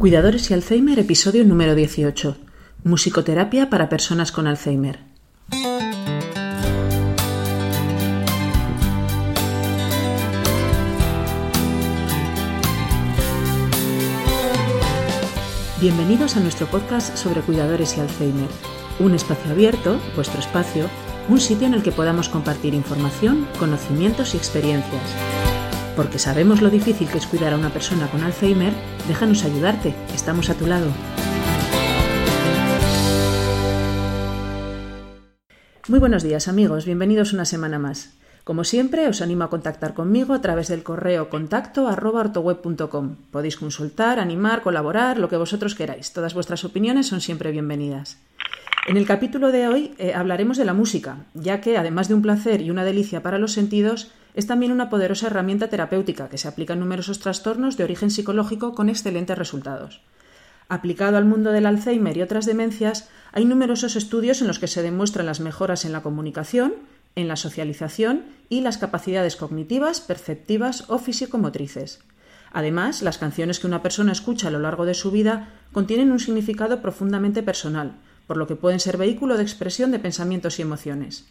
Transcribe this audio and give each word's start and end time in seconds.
Cuidadores 0.00 0.50
y 0.50 0.54
Alzheimer, 0.54 0.98
episodio 0.98 1.44
número 1.44 1.74
18. 1.74 2.34
Musicoterapia 2.84 3.68
para 3.68 3.90
personas 3.90 4.32
con 4.32 4.46
Alzheimer. 4.46 4.98
Bienvenidos 15.82 16.38
a 16.38 16.40
nuestro 16.40 16.66
podcast 16.68 17.14
sobre 17.18 17.42
cuidadores 17.42 17.98
y 17.98 18.00
Alzheimer. 18.00 18.48
Un 19.00 19.14
espacio 19.14 19.52
abierto, 19.52 20.00
vuestro 20.16 20.40
espacio, 20.40 20.88
un 21.28 21.42
sitio 21.42 21.66
en 21.66 21.74
el 21.74 21.82
que 21.82 21.92
podamos 21.92 22.30
compartir 22.30 22.72
información, 22.72 23.46
conocimientos 23.58 24.32
y 24.32 24.38
experiencias. 24.38 25.39
Porque 25.96 26.18
sabemos 26.18 26.62
lo 26.62 26.70
difícil 26.70 27.08
que 27.08 27.18
es 27.18 27.26
cuidar 27.26 27.52
a 27.52 27.56
una 27.56 27.70
persona 27.70 28.08
con 28.10 28.22
Alzheimer, 28.22 28.72
déjanos 29.08 29.44
ayudarte, 29.44 29.94
estamos 30.14 30.48
a 30.48 30.54
tu 30.54 30.66
lado. 30.66 30.86
Muy 35.88 35.98
buenos 35.98 36.22
días 36.22 36.46
amigos, 36.46 36.84
bienvenidos 36.84 37.32
una 37.32 37.44
semana 37.44 37.78
más. 37.78 38.14
Como 38.44 38.64
siempre, 38.64 39.06
os 39.08 39.20
animo 39.20 39.44
a 39.44 39.50
contactar 39.50 39.92
conmigo 39.92 40.32
a 40.32 40.40
través 40.40 40.68
del 40.68 40.82
correo 40.82 41.28
contacto 41.28 41.88
Podéis 43.30 43.56
consultar, 43.56 44.18
animar, 44.18 44.62
colaborar, 44.62 45.18
lo 45.18 45.28
que 45.28 45.36
vosotros 45.36 45.74
queráis. 45.74 46.12
Todas 46.12 46.34
vuestras 46.34 46.64
opiniones 46.64 47.08
son 47.08 47.20
siempre 47.20 47.50
bienvenidas. 47.50 48.18
En 48.86 48.96
el 48.96 49.06
capítulo 49.06 49.52
de 49.52 49.68
hoy 49.68 49.94
eh, 49.98 50.14
hablaremos 50.14 50.56
de 50.56 50.64
la 50.64 50.72
música, 50.72 51.26
ya 51.34 51.60
que 51.60 51.76
además 51.76 52.08
de 52.08 52.14
un 52.14 52.22
placer 52.22 52.62
y 52.62 52.70
una 52.70 52.84
delicia 52.84 53.22
para 53.22 53.38
los 53.38 53.52
sentidos, 53.52 54.10
es 54.34 54.46
también 54.46 54.72
una 54.72 54.90
poderosa 54.90 55.26
herramienta 55.26 55.68
terapéutica 55.68 56.28
que 56.28 56.38
se 56.38 56.48
aplica 56.48 56.74
en 56.74 56.80
numerosos 56.80 57.18
trastornos 57.20 57.76
de 57.76 57.84
origen 57.84 58.10
psicológico 58.10 58.74
con 58.74 58.88
excelentes 58.88 59.38
resultados. 59.38 60.00
Aplicado 60.68 61.16
al 61.16 61.24
mundo 61.24 61.50
del 61.50 61.66
Alzheimer 61.66 62.16
y 62.16 62.22
otras 62.22 62.46
demencias, 62.46 63.08
hay 63.32 63.44
numerosos 63.44 63.96
estudios 63.96 64.40
en 64.40 64.46
los 64.46 64.60
que 64.60 64.68
se 64.68 64.82
demuestran 64.82 65.26
las 65.26 65.40
mejoras 65.40 65.84
en 65.84 65.92
la 65.92 66.02
comunicación, 66.02 66.74
en 67.16 67.26
la 67.26 67.36
socialización 67.36 68.24
y 68.48 68.60
las 68.60 68.78
capacidades 68.78 69.34
cognitivas, 69.34 70.00
perceptivas 70.00 70.88
o 70.88 70.98
físico-motrices. 70.98 72.00
Además, 72.52 73.02
las 73.02 73.18
canciones 73.18 73.58
que 73.58 73.66
una 73.66 73.82
persona 73.82 74.12
escucha 74.12 74.48
a 74.48 74.50
lo 74.50 74.60
largo 74.60 74.84
de 74.84 74.94
su 74.94 75.10
vida 75.10 75.48
contienen 75.72 76.12
un 76.12 76.20
significado 76.20 76.82
profundamente 76.82 77.42
personal, 77.42 77.96
por 78.26 78.36
lo 78.36 78.46
que 78.46 78.56
pueden 78.56 78.80
ser 78.80 78.96
vehículo 78.96 79.36
de 79.36 79.42
expresión 79.42 79.90
de 79.90 79.98
pensamientos 79.98 80.58
y 80.58 80.62
emociones. 80.62 81.26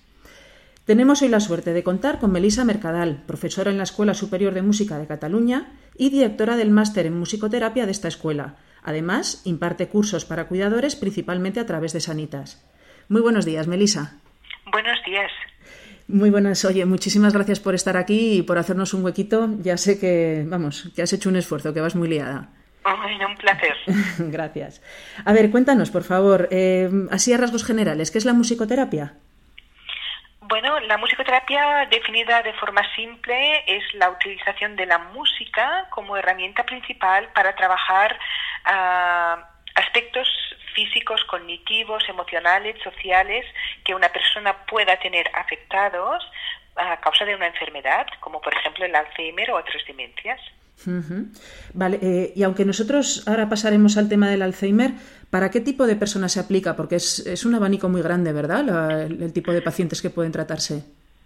Tenemos 0.89 1.21
hoy 1.21 1.27
la 1.27 1.39
suerte 1.39 1.71
de 1.71 1.83
contar 1.83 2.17
con 2.17 2.31
Melisa 2.31 2.65
Mercadal, 2.65 3.21
profesora 3.27 3.69
en 3.69 3.77
la 3.77 3.83
Escuela 3.83 4.15
Superior 4.15 4.55
de 4.55 4.63
Música 4.63 4.97
de 4.97 5.05
Cataluña 5.05 5.67
y 5.95 6.09
directora 6.09 6.57
del 6.57 6.71
máster 6.71 7.05
en 7.05 7.15
musicoterapia 7.15 7.85
de 7.85 7.91
esta 7.91 8.07
escuela. 8.07 8.55
Además, 8.81 9.43
imparte 9.45 9.87
cursos 9.87 10.25
para 10.25 10.47
cuidadores 10.47 10.95
principalmente 10.95 11.59
a 11.59 11.67
través 11.67 11.93
de 11.93 11.99
Sanitas. 11.99 12.67
Muy 13.07 13.21
buenos 13.21 13.45
días, 13.45 13.67
Melisa. 13.67 14.17
Buenos 14.71 14.97
días. 15.05 15.31
Muy 16.07 16.31
buenas. 16.31 16.65
Oye, 16.65 16.83
muchísimas 16.85 17.33
gracias 17.33 17.59
por 17.59 17.75
estar 17.75 17.95
aquí 17.95 18.39
y 18.39 18.41
por 18.41 18.57
hacernos 18.57 18.95
un 18.95 19.05
huequito. 19.05 19.47
Ya 19.59 19.77
sé 19.77 19.99
que, 19.99 20.43
vamos, 20.47 20.91
que 20.95 21.03
has 21.03 21.13
hecho 21.13 21.29
un 21.29 21.35
esfuerzo, 21.35 21.71
que 21.71 21.81
vas 21.81 21.95
muy 21.95 22.09
liada. 22.09 22.49
un 22.83 23.35
placer. 23.37 23.75
gracias. 24.31 24.81
A 25.23 25.33
ver, 25.33 25.51
cuéntanos, 25.51 25.91
por 25.91 26.01
favor, 26.01 26.47
eh, 26.49 26.89
así 27.11 27.31
a 27.31 27.37
rasgos 27.37 27.63
generales, 27.63 28.09
¿qué 28.09 28.17
es 28.17 28.25
la 28.25 28.33
musicoterapia? 28.33 29.19
Bueno, 30.49 30.79
la 30.79 30.97
musicoterapia 30.97 31.85
definida 31.91 32.41
de 32.41 32.53
forma 32.53 32.81
simple 32.95 33.63
es 33.67 33.83
la 33.93 34.09
utilización 34.09 34.75
de 34.75 34.87
la 34.87 34.97
música 34.97 35.85
como 35.91 36.17
herramienta 36.17 36.63
principal 36.63 37.31
para 37.33 37.55
trabajar 37.55 38.17
ah, 38.65 39.47
aspectos 39.75 40.27
físicos, 40.73 41.23
cognitivos, 41.25 42.03
emocionales, 42.09 42.81
sociales 42.81 43.45
que 43.85 43.93
una 43.93 44.09
persona 44.09 44.65
pueda 44.65 44.97
tener 44.97 45.29
afectados 45.35 46.27
a 46.75 46.97
causa 46.99 47.25
de 47.25 47.35
una 47.35 47.45
enfermedad, 47.45 48.07
como 48.19 48.41
por 48.41 48.51
ejemplo 48.55 48.85
el 48.85 48.95
Alzheimer 48.95 49.51
o 49.51 49.57
otras 49.57 49.85
demencias. 49.85 50.41
Vale, 51.73 51.99
eh, 52.01 52.33
y 52.35 52.43
aunque 52.43 52.65
nosotros 52.65 53.27
ahora 53.27 53.49
pasaremos 53.49 53.97
al 53.97 54.09
tema 54.09 54.29
del 54.29 54.41
Alzheimer, 54.41 54.91
¿para 55.29 55.51
qué 55.51 55.59
tipo 55.59 55.85
de 55.85 55.95
personas 55.95 56.31
se 56.31 56.39
aplica? 56.39 56.75
Porque 56.75 56.95
es, 56.95 57.19
es 57.25 57.45
un 57.45 57.55
abanico 57.55 57.89
muy 57.89 58.01
grande, 58.01 58.31
¿verdad? 58.33 59.01
el, 59.01 59.33
tipo 59.33 59.51
de 59.51 59.61
pacientes 59.61 60.01
que 60.01 60.09
pueden 60.09 60.31
tratarse. 60.31 60.83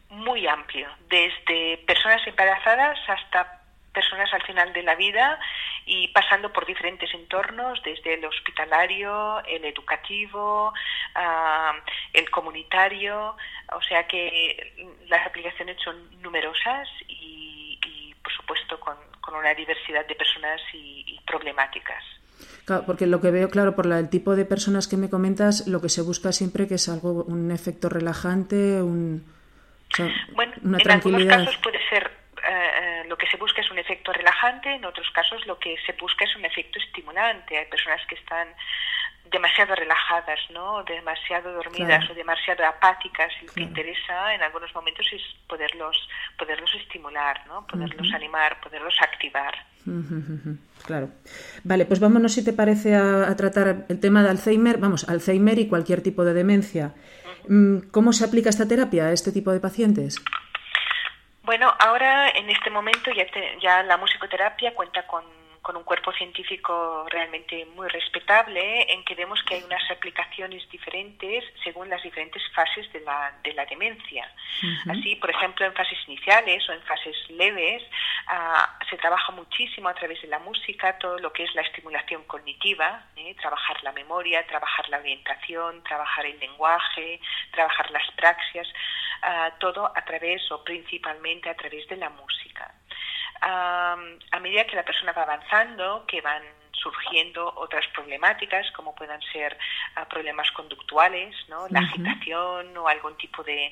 Muy 0.09 0.47
amplio, 0.47 0.87
desde 1.09 1.77
personas 1.85 2.25
embarazadas 2.27 2.97
hasta 3.07 3.59
personas 3.93 4.33
al 4.33 4.41
final 4.41 4.73
de 4.73 4.83
la 4.83 4.95
vida 4.95 5.39
y 5.85 6.07
pasando 6.09 6.51
por 6.51 6.65
diferentes 6.65 7.13
entornos, 7.13 7.81
desde 7.83 8.15
el 8.15 8.25
hospitalario, 8.25 9.43
el 9.45 9.63
educativo, 9.65 10.73
ah, 11.13 11.73
el 12.11 12.29
comunitario, 12.31 13.35
o 13.71 13.81
sea 13.81 14.07
que 14.07 14.73
las 15.07 15.27
aplicaciones 15.27 15.77
son 15.83 15.95
numerosas 16.21 16.89
y, 17.07 17.42
con, 19.33 19.39
una 19.39 19.53
diversidad 19.53 20.05
de 20.07 20.15
personas 20.15 20.61
y, 20.73 21.19
problemáticas. 21.25 22.03
Claro, 22.65 22.83
porque 22.85 23.07
lo 23.07 23.21
que 23.21 23.31
veo, 23.31 23.49
claro, 23.49 23.75
por 23.75 23.87
el 23.87 24.09
tipo 24.09 24.35
de 24.35 24.45
personas 24.45 24.87
que 24.87 24.97
me 24.97 25.09
comentas, 25.09 25.67
lo 25.67 25.81
que 25.81 25.89
se 25.89 26.01
busca 26.01 26.31
siempre 26.31 26.67
que 26.67 26.75
es 26.75 26.89
algo, 26.89 27.23
un 27.23 27.51
efecto 27.51 27.89
relajante, 27.89 28.81
un, 28.81 29.25
bueno, 30.33 30.53
en 30.63 30.91
algunos 30.91 31.25
casos 31.25 31.57
puede 31.57 31.79
ser 31.89 32.11
eh, 32.49 32.71
eh, 32.81 33.03
lo 33.07 33.17
que 33.17 33.27
se 33.27 33.37
busca 33.37 33.61
es 33.61 33.71
un 33.71 33.77
efecto 33.77 34.11
relajante, 34.11 34.73
en 34.73 34.85
otros 34.85 35.09
casos 35.11 35.45
lo 35.45 35.59
que 35.59 35.75
se 35.85 35.93
busca 35.93 36.25
es 36.25 36.35
un 36.35 36.45
efecto 36.45 36.79
estimulante. 36.79 37.57
Hay 37.57 37.65
personas 37.65 38.01
que 38.07 38.15
están 38.15 38.47
demasiado 39.31 39.75
relajadas, 39.75 40.39
¿no? 40.51 40.83
demasiado 40.83 41.53
dormidas 41.53 42.09
o 42.09 42.13
demasiado 42.13 42.65
apáticas. 42.65 43.31
Lo 43.41 43.53
que 43.53 43.61
interesa 43.61 44.33
en 44.33 44.43
algunos 44.43 44.73
momentos 44.75 45.05
es 45.11 45.21
poderlos, 45.47 46.09
poderlos 46.37 46.73
estimular, 46.75 47.45
¿no? 47.47 47.65
poderlos 47.67 48.13
animar, 48.13 48.59
poderlos 48.61 48.95
activar. 49.01 49.53
Claro. 50.85 51.09
Vale, 51.63 51.85
pues 51.85 51.99
vámonos, 51.99 52.33
si 52.33 52.43
te 52.43 52.53
parece, 52.53 52.95
a, 52.95 53.35
tratar 53.35 53.85
el 53.89 53.99
tema 53.99 54.23
de 54.23 54.29
Alzheimer. 54.29 54.77
Vamos, 54.77 55.07
Alzheimer 55.09 55.59
y 55.59 55.67
cualquier 55.67 56.01
tipo 56.01 56.23
de 56.23 56.33
demencia. 56.33 56.93
Mm, 57.47 57.89
¿Cómo 57.91 58.13
se 58.13 58.25
aplica 58.25 58.49
esta 58.49 58.67
terapia 58.67 59.05
a 59.05 59.11
este 59.11 59.31
tipo 59.31 59.51
de 59.51 59.59
pacientes? 59.59 60.23
Bueno, 61.43 61.73
ahora 61.79 62.29
en 62.29 62.49
este 62.49 62.69
momento 62.69 63.11
ya, 63.11 63.25
ya 63.61 63.83
la 63.83 63.97
musicoterapia 63.97 64.73
cuenta 64.73 65.05
con 65.07 65.23
con 65.63 65.77
un 65.77 65.83
cuerpo 65.83 66.11
científico 66.11 67.05
realmente 67.09 67.65
muy 67.67 67.87
respetable, 67.87 68.85
en 68.93 69.03
que 69.05 69.15
vemos 69.15 69.41
que 69.43 69.55
hay 69.55 69.63
unas 69.63 69.89
aplicaciones 69.89 70.69
diferentes 70.69 71.45
según 71.63 71.89
las 71.89 72.03
diferentes 72.03 72.43
fases 72.53 72.91
de 72.91 72.99
la, 72.99 73.33
de 73.41 73.53
la 73.53 73.65
demencia. 73.65 74.29
Así, 74.89 75.15
por 75.15 75.29
ejemplo, 75.29 75.65
en 75.65 75.73
fases 75.73 75.97
iniciales 76.05 76.67
o 76.69 76.73
en 76.73 76.81
fases 76.81 77.15
leves, 77.29 77.81
ah, 78.27 78.77
se 78.89 78.97
trabaja 78.97 79.31
muchísimo 79.31 79.87
a 79.87 79.93
través 79.93 80.21
de 80.21 80.27
la 80.27 80.39
música 80.39 80.97
todo 80.99 81.17
lo 81.19 81.31
que 81.31 81.43
es 81.43 81.55
la 81.55 81.61
estimulación 81.61 82.23
cognitiva, 82.25 83.05
¿eh? 83.15 83.33
trabajar 83.35 83.81
la 83.83 83.93
memoria, 83.93 84.45
trabajar 84.45 84.89
la 84.89 84.97
orientación, 84.97 85.81
trabajar 85.83 86.25
el 86.25 86.37
lenguaje, 86.39 87.21
trabajar 87.51 87.89
las 87.91 88.11
praxias, 88.17 88.67
ah, 89.21 89.51
todo 89.59 89.89
a 89.95 90.03
través 90.03 90.51
o 90.51 90.61
principalmente 90.61 91.49
a 91.49 91.55
través 91.55 91.87
de 91.87 91.95
la 91.95 92.09
música 92.09 92.33
a 93.45 94.39
medida 94.39 94.65
que 94.65 94.75
la 94.75 94.85
persona 94.85 95.11
va 95.11 95.23
avanzando, 95.23 96.05
que 96.07 96.21
van 96.21 96.43
surgiendo 96.83 97.53
otras 97.55 97.85
problemáticas 97.93 98.69
como 98.71 98.93
puedan 98.93 99.21
ser 99.31 99.57
ah, 99.95 100.05
problemas 100.07 100.51
conductuales, 100.51 101.33
¿no? 101.47 101.67
la 101.69 101.79
agitación 101.79 102.75
o 102.77 102.87
algún 102.87 103.15
tipo 103.17 103.43
de, 103.43 103.71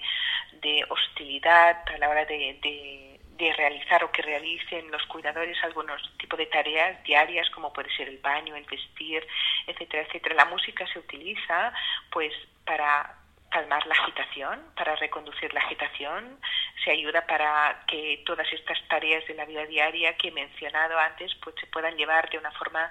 hostilidad 0.90 1.84
a 1.94 1.98
la 1.98 2.10
hora 2.10 2.26
de, 2.26 2.60
de, 2.62 3.54
realizar 3.58 4.04
o 4.04 4.12
que 4.12 4.22
realicen 4.22 4.92
los 4.92 5.04
cuidadores 5.08 5.58
algunos 5.64 6.00
tipos 6.20 6.38
de 6.38 6.46
tareas 6.46 7.04
diarias 7.04 7.50
como 7.50 7.74
puede 7.74 7.90
ser 7.98 8.08
el 8.08 8.20
baño, 8.20 8.56
el 8.56 8.66
vestir, 8.66 9.26
etcétera, 9.66 10.04
etcétera. 10.04 10.36
La 10.36 10.46
música 10.46 10.86
se 10.86 11.00
utiliza 11.00 11.74
pues 12.12 12.32
para 12.64 13.21
calmar 13.52 13.86
la 13.86 13.94
agitación, 13.94 14.62
para 14.76 14.96
reconducir 14.96 15.54
la 15.54 15.60
agitación, 15.60 16.40
se 16.84 16.92
ayuda 16.92 17.26
para 17.28 17.84
que 17.86 18.24
todas 18.26 18.48
estas 18.52 18.80
tareas 18.88 19.28
de 19.28 19.36
la 19.36 19.46
vida 19.46 19.66
diaria 19.66 20.18
que 20.18 20.30
he 20.30 20.32
mencionado 20.32 20.98
antes 20.98 21.36
pues 21.44 21.56
se 21.60 21.68
puedan 21.68 21.96
llevar 21.96 22.30
de 22.30 22.38
una 22.38 22.52
forma 22.54 22.90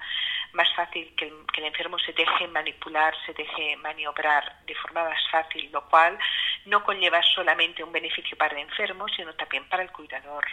más 0.52 0.68
fácil, 0.76 1.12
que 1.16 1.26
el, 1.26 1.64
enfermo 1.64 1.98
se 1.98 2.12
deje 2.12 2.46
manipular, 2.48 3.14
se 3.26 3.32
deje 3.32 3.76
maniobrar 3.78 4.60
de 4.66 4.74
forma 4.74 5.04
más 5.04 5.20
fácil, 5.30 5.70
lo 5.72 5.88
cual 5.88 6.18
no 6.66 6.84
conlleva 6.84 7.20
solamente 7.34 7.82
un 7.82 7.92
beneficio 7.92 8.36
para 8.36 8.56
el 8.56 8.68
enfermo, 8.68 9.06
sino 9.08 9.34
también 9.34 9.68
para 9.68 9.82
el 9.82 9.90
cuidador. 9.90 10.44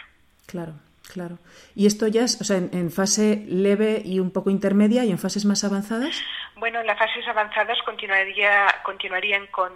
Claro. 0.46 0.72
Claro. 1.12 1.38
¿Y 1.74 1.86
esto 1.86 2.06
ya 2.06 2.22
es 2.22 2.38
o 2.38 2.44
sea, 2.44 2.58
en, 2.58 2.90
fase 2.90 3.42
leve 3.48 4.02
y 4.04 4.20
un 4.20 4.30
poco 4.30 4.50
intermedia 4.50 5.06
y 5.06 5.10
en 5.10 5.18
fases 5.18 5.46
más 5.46 5.64
avanzadas? 5.64 6.22
Bueno, 6.56 6.82
las 6.82 6.98
fases 6.98 7.26
avanzadas 7.26 7.78
continuaría, 7.86 8.66
continuarían 8.84 9.46
con 9.46 9.72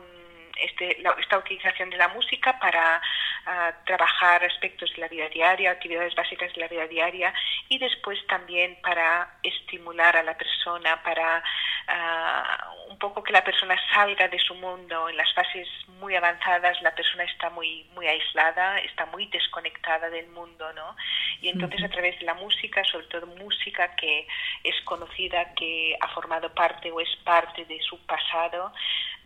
este, 0.64 1.02
esta 1.18 1.38
utilización 1.38 1.90
de 1.90 1.96
la 1.96 2.08
música 2.08 2.58
para 2.58 3.00
ah, 3.46 3.72
trabajar 3.84 4.44
aspectos 4.44 4.92
de 4.94 5.00
la 5.00 5.08
vida 5.08 5.28
diaria, 5.28 5.70
actividades 5.70 6.14
básicas 6.14 6.52
de 6.54 6.60
la 6.60 6.68
vida 6.68 6.86
diaria 6.86 7.32
y 7.68 7.78
después 7.78 8.18
también 8.26 8.78
para 8.82 9.38
estimular 9.42 10.16
a 10.16 10.22
la 10.22 10.36
persona, 10.36 11.02
para 11.02 11.42
ah, 11.88 12.72
un 12.88 12.98
poco 12.98 13.22
que 13.22 13.32
la 13.32 13.44
persona 13.44 13.76
salga 13.92 14.28
de 14.28 14.38
su 14.38 14.54
mundo. 14.54 15.08
En 15.08 15.16
las 15.16 15.32
fases 15.34 15.68
muy 16.00 16.14
avanzadas 16.16 16.80
la 16.82 16.94
persona 16.94 17.24
está 17.24 17.50
muy, 17.50 17.84
muy 17.94 18.06
aislada, 18.06 18.78
está 18.78 19.06
muy 19.06 19.26
desconectada 19.26 20.10
del 20.10 20.28
mundo, 20.28 20.72
¿no? 20.72 20.96
Y 21.40 21.48
entonces 21.48 21.82
a 21.82 21.88
través 21.88 22.18
de 22.18 22.26
la 22.26 22.34
música, 22.34 22.84
sobre 22.84 23.06
todo 23.06 23.26
música 23.26 23.94
que 23.96 24.26
es 24.64 24.80
conocida, 24.84 25.54
que 25.54 25.96
ha 26.00 26.08
formado 26.08 26.52
parte 26.54 26.90
o 26.90 27.00
es 27.00 27.14
parte 27.24 27.64
de 27.64 27.80
su 27.80 27.98
pasado, 28.06 28.72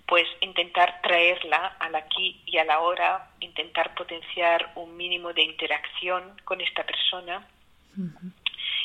pues 0.07 0.27
intentar 0.41 1.01
traerla 1.03 1.77
al 1.81 1.95
aquí 1.97 2.41
y 2.47 2.59
a 2.59 2.65
la 2.65 2.81
hora, 2.81 3.31
intentar 3.41 3.95
potenciar 3.95 4.73
un 4.77 4.97
mínimo 4.97 5.33
de 5.33 5.43
interacción 5.43 6.41
con 6.45 6.61
esta 6.61 6.85
persona 6.85 7.47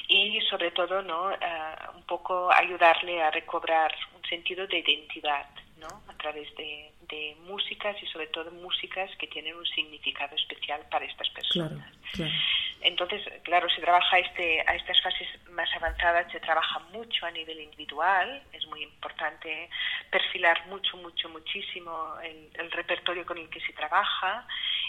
y 0.08 0.40
sobre 0.50 0.72
todo 0.72 1.02
no 1.02 1.28
uh, 1.28 1.96
un 1.98 2.04
poco 2.04 2.52
ayudarle 2.52 3.22
a 3.22 3.30
recobrar 3.30 3.94
un 4.16 4.24
sentido 4.28 4.66
de 4.68 4.80
identidad 4.80 5.48
¿no? 5.82 6.04
a 6.08 6.18
través 6.18 6.48
de, 6.56 6.94
de, 7.10 7.36
músicas 7.48 7.96
y 8.02 8.08
sobre 8.08 8.28
todo 8.28 8.52
músicas 8.52 9.10
que 9.18 9.28
tienen 9.28 9.56
un 9.56 9.66
significado 9.66 10.36
especial 10.36 10.82
para 10.90 11.06
estas 11.06 11.30
personas. 11.32 11.72
Claro, 11.72 11.92
claro. 12.14 12.32
Entonces, 12.82 13.22
claro, 13.44 13.68
se 13.70 13.82
trabaja 13.82 14.20
este, 14.20 14.62
a 14.62 14.76
estas 14.76 15.02
fases 15.02 15.28
más 15.52 15.70
avanzadas, 15.76 16.32
se 16.32 16.40
trabaja 16.40 16.80
mucho 16.94 17.26
a 17.26 17.32
nivel 17.32 17.60
individual, 17.60 18.44
es 18.54 18.66
muy 18.68 18.84
importante 18.84 19.70
perfilar 20.10 20.66
mucho, 20.68 20.98
mucho, 20.98 21.30
muchísimo 21.30 22.16
el, 22.24 22.50
el 22.54 22.72
repertorio 22.72 23.26
con 23.26 23.38
el 23.38 23.50
que 23.50 23.60
se 23.62 23.74
trabaja 23.74 24.48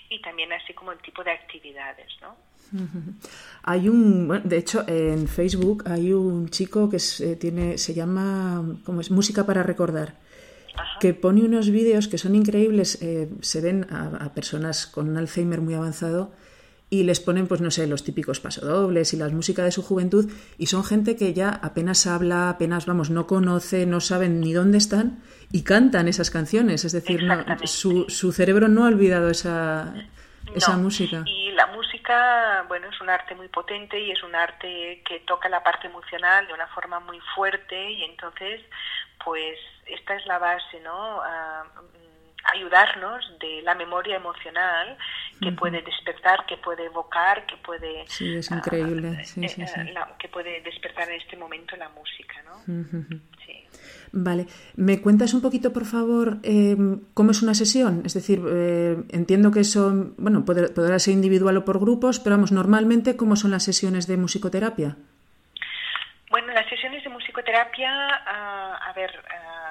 y 0.09 0.21
también 0.21 0.53
así 0.53 0.75
como 0.75 0.93
el 0.93 0.99
tipo 0.99 1.25
de 1.25 1.33
actividades, 1.33 2.12
¿no? 2.21 2.37
Hay 3.62 3.88
un, 3.88 4.43
de 4.45 4.59
hecho, 4.59 4.85
en 4.88 5.29
Facebook 5.29 5.85
hay 5.87 6.12
un 6.12 6.49
chico 6.49 6.88
que 6.88 6.99
se, 6.99 7.33
eh, 7.33 7.37
tiene, 7.37 7.79
se 7.79 7.95
llama, 7.95 8.62
¿cómo 8.85 9.00
es? 9.00 9.11
Música 9.11 9.45
para 9.45 9.62
recordar, 9.62 10.15
Ajá. 10.75 10.99
que 11.01 11.15
pone 11.15 11.43
unos 11.43 11.71
vídeos 11.71 12.09
que 12.09 12.19
son 12.19 12.35
increíbles. 12.35 13.03
Eh, 13.03 13.29
se 13.41 13.61
ven 13.61 13.87
a, 13.91 14.25
a, 14.25 14.35
personas 14.35 14.87
con 14.87 15.09
un 15.09 15.17
Alzheimer 15.17 15.61
muy 15.61 15.75
avanzado 15.75 16.33
y 16.93 17.05
les 17.05 17.21
ponen, 17.21 17.49
pues 17.49 17.63
no 17.63 17.71
sé, 17.71 17.87
los 17.87 18.05
típicos 18.05 18.39
pasodobles 18.41 19.15
y 19.15 19.17
la 19.17 19.27
música 19.31 19.65
de 19.65 19.73
su 19.73 19.83
juventud 19.83 20.31
y 20.59 20.67
son 20.67 20.85
gente 20.85 21.17
que 21.17 21.33
ya 21.33 21.49
apenas 21.49 22.07
habla, 22.07 22.51
apenas, 22.51 22.85
vamos, 22.85 23.09
no 23.09 23.27
conoce, 23.27 23.87
no 23.87 24.01
saben 24.01 24.41
ni 24.41 24.53
dónde 24.53 24.77
están 24.77 25.23
y 25.51 25.65
cantan 25.65 26.07
esas 26.07 26.31
canciones. 26.31 26.85
Es 26.85 26.93
decir, 26.93 27.23
no, 27.23 27.45
su, 27.65 28.11
su 28.11 28.33
cerebro 28.33 28.69
no 28.69 28.85
ha 28.85 28.89
olvidado 28.89 29.31
esa, 29.31 29.95
esa 30.55 30.77
música. 30.77 31.23
Y 31.25 31.53
la 31.53 31.67
música, 31.69 32.67
bueno, 32.69 32.89
es 32.91 33.01
un 33.01 33.09
arte 33.09 33.35
muy 33.35 33.49
potente 33.49 33.99
y 33.99 34.11
es 34.11 34.23
un 34.23 34.35
arte 34.35 35.03
que 35.07 35.21
toca 35.21 35.49
la 35.49 35.63
parte 35.63 35.87
emocional 35.87 36.47
de 36.47 36.53
una 36.53 36.67
forma 36.69 37.01
muy 37.01 37.21
fuerte 37.35 37.91
y 37.91 38.05
entonces, 38.05 38.61
pues, 39.25 39.59
esta 39.87 40.14
es 40.14 40.26
la 40.26 40.38
base, 40.38 40.81
¿no? 40.81 41.19
Uh, 41.19 41.82
ayudarnos 42.44 43.38
de 43.38 43.62
la 43.62 43.75
memoria 43.75 44.17
emocional 44.17 44.96
que 45.40 45.49
uh 45.49 45.52
-huh. 45.52 45.58
puede 45.58 45.82
despertar, 45.82 46.44
que 46.46 46.56
puede 46.56 46.87
evocar, 46.87 47.46
que 47.46 47.56
puede 47.56 48.05
sí, 48.08 48.37
es 48.37 48.50
increíble. 48.50 49.08
Uh, 49.11 49.25
sí, 49.25 49.49
sí, 49.49 49.67
sí. 49.67 49.93
La, 49.93 50.17
que 50.19 50.29
puede 50.29 50.61
despertar 50.62 51.08
en 51.08 51.20
este 51.20 51.37
momento 51.37 51.76
la 51.76 51.88
música, 51.90 52.43
¿no? 52.43 52.55
-huh. 52.67 53.20
Vale, 54.14 54.46
¿me 54.76 55.00
cuentas 55.00 55.32
un 55.32 55.40
poquito, 55.40 55.73
por 55.73 55.87
favor, 55.87 56.37
eh, 56.43 56.76
cómo 57.14 57.31
es 57.31 57.43
una 57.43 57.55
sesión? 57.55 58.02
Es 58.05 58.12
decir, 58.12 58.43
eh, 58.46 58.96
entiendo 59.11 59.50
que 59.50 59.64
son, 59.64 60.14
bueno, 60.19 60.44
poder, 60.44 60.75
podrá 60.75 60.99
ser 60.99 61.14
individual 61.14 61.56
o 61.56 61.64
por 61.64 61.81
grupos, 61.81 62.20
pero 62.20 62.37
vamos, 62.37 62.52
normalmente, 62.52 63.17
¿cómo 63.17 63.37
son 63.37 63.52
las 63.52 63.64
sesiones 63.64 64.06
de 64.06 64.19
musicoterapia? 64.19 64.96
Bueno, 66.28 66.52
las 66.52 66.69
sesiones 66.69 67.02
de 67.02 67.08
musicoterapia, 67.08 67.90
uh, 67.90 68.88
a 68.88 68.93
ver, 68.94 69.11
mucha 69.11 69.62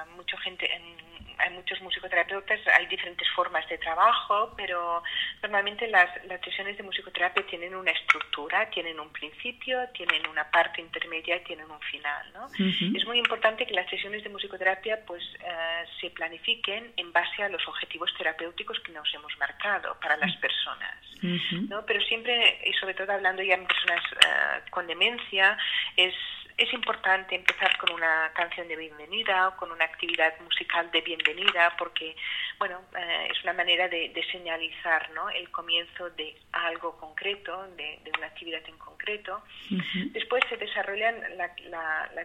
gente, 0.42 0.70
en 0.74 1.02
hay 1.42 1.50
muchos 1.50 1.80
musicoterapeutas, 1.80 2.60
hay 2.78 2.86
diferentes 2.86 3.28
formas 3.30 3.68
de 3.68 3.78
trabajo, 3.78 4.52
pero 4.56 5.02
normalmente 5.42 5.88
las, 5.88 6.08
las 6.26 6.40
sesiones 6.40 6.76
de 6.76 6.82
musicoterapia 6.82 7.44
tienen 7.46 7.74
una 7.74 7.90
estructura, 7.90 8.70
tienen 8.70 8.98
un 9.00 9.10
principio, 9.10 9.88
tienen 9.94 10.26
una 10.28 10.48
parte 10.50 10.80
intermedia 10.80 11.36
y 11.36 11.44
tienen 11.44 11.70
un 11.70 11.80
final. 11.80 12.32
¿no? 12.32 12.46
Uh 12.46 12.70
-huh. 12.70 12.96
Es 12.96 13.04
muy 13.06 13.18
importante 13.18 13.66
que 13.66 13.74
las 13.74 13.88
sesiones 13.90 14.22
de 14.22 14.30
musicoterapia 14.30 15.04
pues, 15.04 15.22
uh, 15.40 16.00
se 16.00 16.10
planifiquen 16.10 16.92
en 16.96 17.12
base 17.12 17.42
a 17.42 17.48
los 17.48 17.66
objetivos 17.66 18.12
terapéuticos 18.16 18.78
que 18.80 18.92
nos 18.92 19.12
hemos 19.14 19.36
marcado 19.38 19.98
para 20.00 20.16
las 20.16 20.34
personas. 20.36 20.96
Uh 21.22 21.26
-huh. 21.26 21.68
¿no? 21.68 21.86
Pero 21.86 22.00
siempre, 22.02 22.60
y 22.64 22.72
sobre 22.74 22.94
todo 22.94 23.12
hablando 23.12 23.42
ya 23.42 23.54
en 23.54 23.66
personas 23.66 24.04
uh, 24.12 24.70
con 24.70 24.86
demencia, 24.86 25.56
es 25.96 26.14
es 26.62 26.72
importante 26.72 27.34
empezar 27.34 27.76
con 27.76 27.92
una 27.92 28.30
canción 28.34 28.68
de 28.68 28.76
bienvenida 28.76 29.48
o 29.48 29.56
con 29.56 29.72
una 29.72 29.84
actividad 29.84 30.32
musical 30.40 30.90
de 30.92 31.00
bienvenida 31.00 31.74
porque, 31.76 32.14
bueno, 32.58 32.82
eh, 32.96 33.28
es 33.30 33.42
una 33.42 33.52
manera 33.52 33.88
de, 33.88 34.10
de, 34.10 34.24
señalizar 34.30 35.10
¿no? 35.10 35.28
el 35.30 35.50
comienzo 35.50 36.10
de 36.10 36.36
algo 36.52 36.96
concreto, 36.98 37.66
de, 37.76 37.98
de 38.04 38.12
una 38.16 38.28
actividad 38.28 38.62
en 38.68 38.78
concreto. 38.78 39.42
Uh 39.70 39.74
-huh. 39.74 40.12
Después 40.12 40.44
se 40.48 40.56
desarrollan 40.56 41.16
la, 41.36 41.50
la, 41.68 42.10
la 42.14 42.22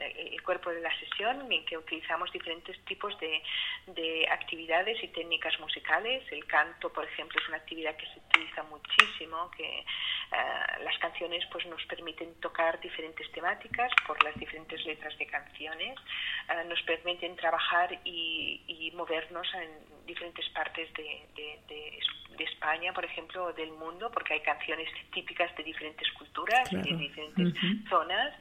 el 0.00 0.42
cuerpo 0.42 0.70
de 0.70 0.80
la 0.80 0.90
sesión 0.98 1.50
en 1.50 1.64
que 1.64 1.78
utilizamos 1.78 2.30
diferentes 2.32 2.78
tipos 2.84 3.18
de, 3.20 3.42
de, 3.88 4.26
actividades 4.30 5.02
y 5.02 5.08
técnicas 5.08 5.58
musicales. 5.60 6.22
El 6.30 6.44
canto, 6.46 6.92
por 6.92 7.04
ejemplo, 7.04 7.40
es 7.40 7.48
una 7.48 7.58
actividad 7.58 7.96
que 7.96 8.06
se 8.06 8.18
utiliza 8.18 8.62
muchísimo, 8.64 9.50
que 9.56 9.84
uh, 10.32 10.82
las 10.82 10.98
canciones 10.98 11.44
pues 11.50 11.66
nos 11.66 11.84
permiten 11.86 12.34
tocar 12.40 12.80
diferentes 12.80 13.30
temáticas 13.32 13.90
por 14.06 14.22
las 14.24 14.34
diferentes 14.34 14.84
letras 14.84 15.16
de 15.18 15.26
canciones, 15.26 15.96
uh, 16.48 16.68
nos 16.68 16.82
permiten 16.82 17.36
trabajar 17.36 18.00
y, 18.04 18.62
y, 18.66 18.90
movernos 18.92 19.46
en 19.54 20.06
diferentes 20.06 20.48
partes 20.50 20.92
de, 20.94 21.26
de, 21.36 21.60
de, 21.68 21.98
España, 22.44 22.92
por 22.92 23.04
ejemplo, 23.04 23.44
o 23.46 23.52
del 23.52 23.70
mundo, 23.72 24.10
porque 24.10 24.34
hay 24.34 24.40
canciones 24.40 24.88
típicas 25.12 25.54
de 25.56 25.62
diferentes 25.62 26.10
culturas 26.12 26.68
claro. 26.68 26.84
y 26.86 26.92
de 26.92 26.98
diferentes 26.98 27.46
uh 27.46 27.50
-huh. 27.50 27.88
zonas. 27.88 28.34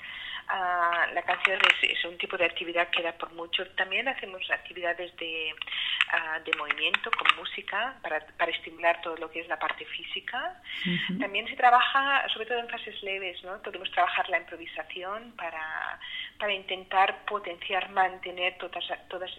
Uh, 0.49 1.13
la 1.13 1.21
canción 1.21 1.57
es, 1.61 1.89
es, 1.89 2.05
un 2.05 2.17
tipo 2.17 2.37
de 2.37 2.45
actividad 2.45 2.89
que 2.89 3.01
da 3.01 3.13
por 3.13 3.31
mucho. 3.33 3.65
También 3.75 4.07
hacemos 4.09 4.41
actividades 4.51 5.15
de, 5.15 5.53
uh, 5.53 6.43
de 6.43 6.57
movimiento 6.57 7.09
con 7.11 7.35
música 7.37 7.95
para, 8.01 8.19
para, 8.37 8.51
estimular 8.51 9.01
todo 9.01 9.15
lo 9.17 9.31
que 9.31 9.39
es 9.39 9.47
la 9.47 9.57
parte 9.57 9.85
física. 9.85 10.61
Uh 10.85 10.89
-huh. 10.89 11.19
También 11.19 11.47
se 11.47 11.55
trabaja, 11.55 12.27
sobre 12.29 12.45
todo 12.45 12.59
en 12.59 12.69
fases 12.69 13.01
leves, 13.03 13.41
¿no? 13.43 13.61
Podemos 13.61 13.89
trabajar 13.91 14.27
la 14.29 14.39
improvisación 14.39 15.33
para, 15.37 15.99
para 16.37 16.51
intentar 16.53 17.23
potenciar, 17.25 17.89
mantener 17.89 18.57
todas, 18.57 18.83
todas, 19.07 19.31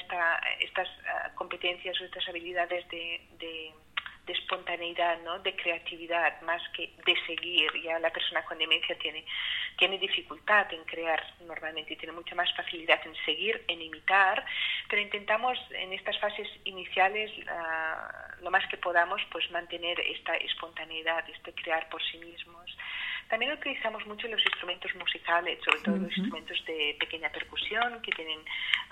esta, 0.00 0.40
estas 0.60 0.88
uh, 0.88 1.34
competencias 1.34 2.00
o 2.00 2.04
estas 2.04 2.28
habilidades 2.28 2.88
de, 2.90 3.20
de 3.38 3.72
de 4.26 4.32
espontaneidad, 4.32 5.20
¿no? 5.22 5.38
de 5.40 5.54
creatividad, 5.54 6.40
más 6.42 6.62
que 6.70 6.92
de 7.04 7.14
seguir. 7.26 7.70
Ya 7.82 7.98
la 7.98 8.10
persona 8.10 8.44
con 8.44 8.58
demencia 8.58 8.96
tiene, 8.98 9.24
tiene 9.76 9.98
dificultad 9.98 10.72
en 10.72 10.84
crear 10.84 11.22
normalmente 11.46 11.94
y 11.94 11.96
tiene 11.96 12.12
mucha 12.12 12.34
más 12.34 12.52
facilidad 12.54 13.00
en 13.06 13.14
seguir, 13.24 13.64
en 13.68 13.82
imitar, 13.82 14.44
pero 14.88 15.02
intentamos 15.02 15.58
en 15.70 15.92
estas 15.92 16.18
fases 16.18 16.48
iniciales 16.64 17.30
uh, 17.38 18.42
lo 18.42 18.50
más 18.50 18.66
que 18.68 18.76
podamos 18.76 19.20
pues 19.30 19.50
mantener 19.50 19.98
esta 20.00 20.34
espontaneidad, 20.36 21.28
este 21.30 21.52
crear 21.54 21.88
por 21.88 22.02
sí 22.02 22.18
mismos. 22.18 22.76
También 23.34 23.50
utilizamos 23.50 24.06
mucho 24.06 24.28
los 24.28 24.40
instrumentos 24.40 24.94
musicales, 24.94 25.58
sobre 25.64 25.80
todo 25.80 25.96
uh 25.96 25.98
-huh. 25.98 26.02
los 26.02 26.16
instrumentos 26.18 26.64
de 26.66 26.96
pequeña 27.00 27.28
percusión 27.30 28.00
que 28.00 28.12
tienen 28.12 28.38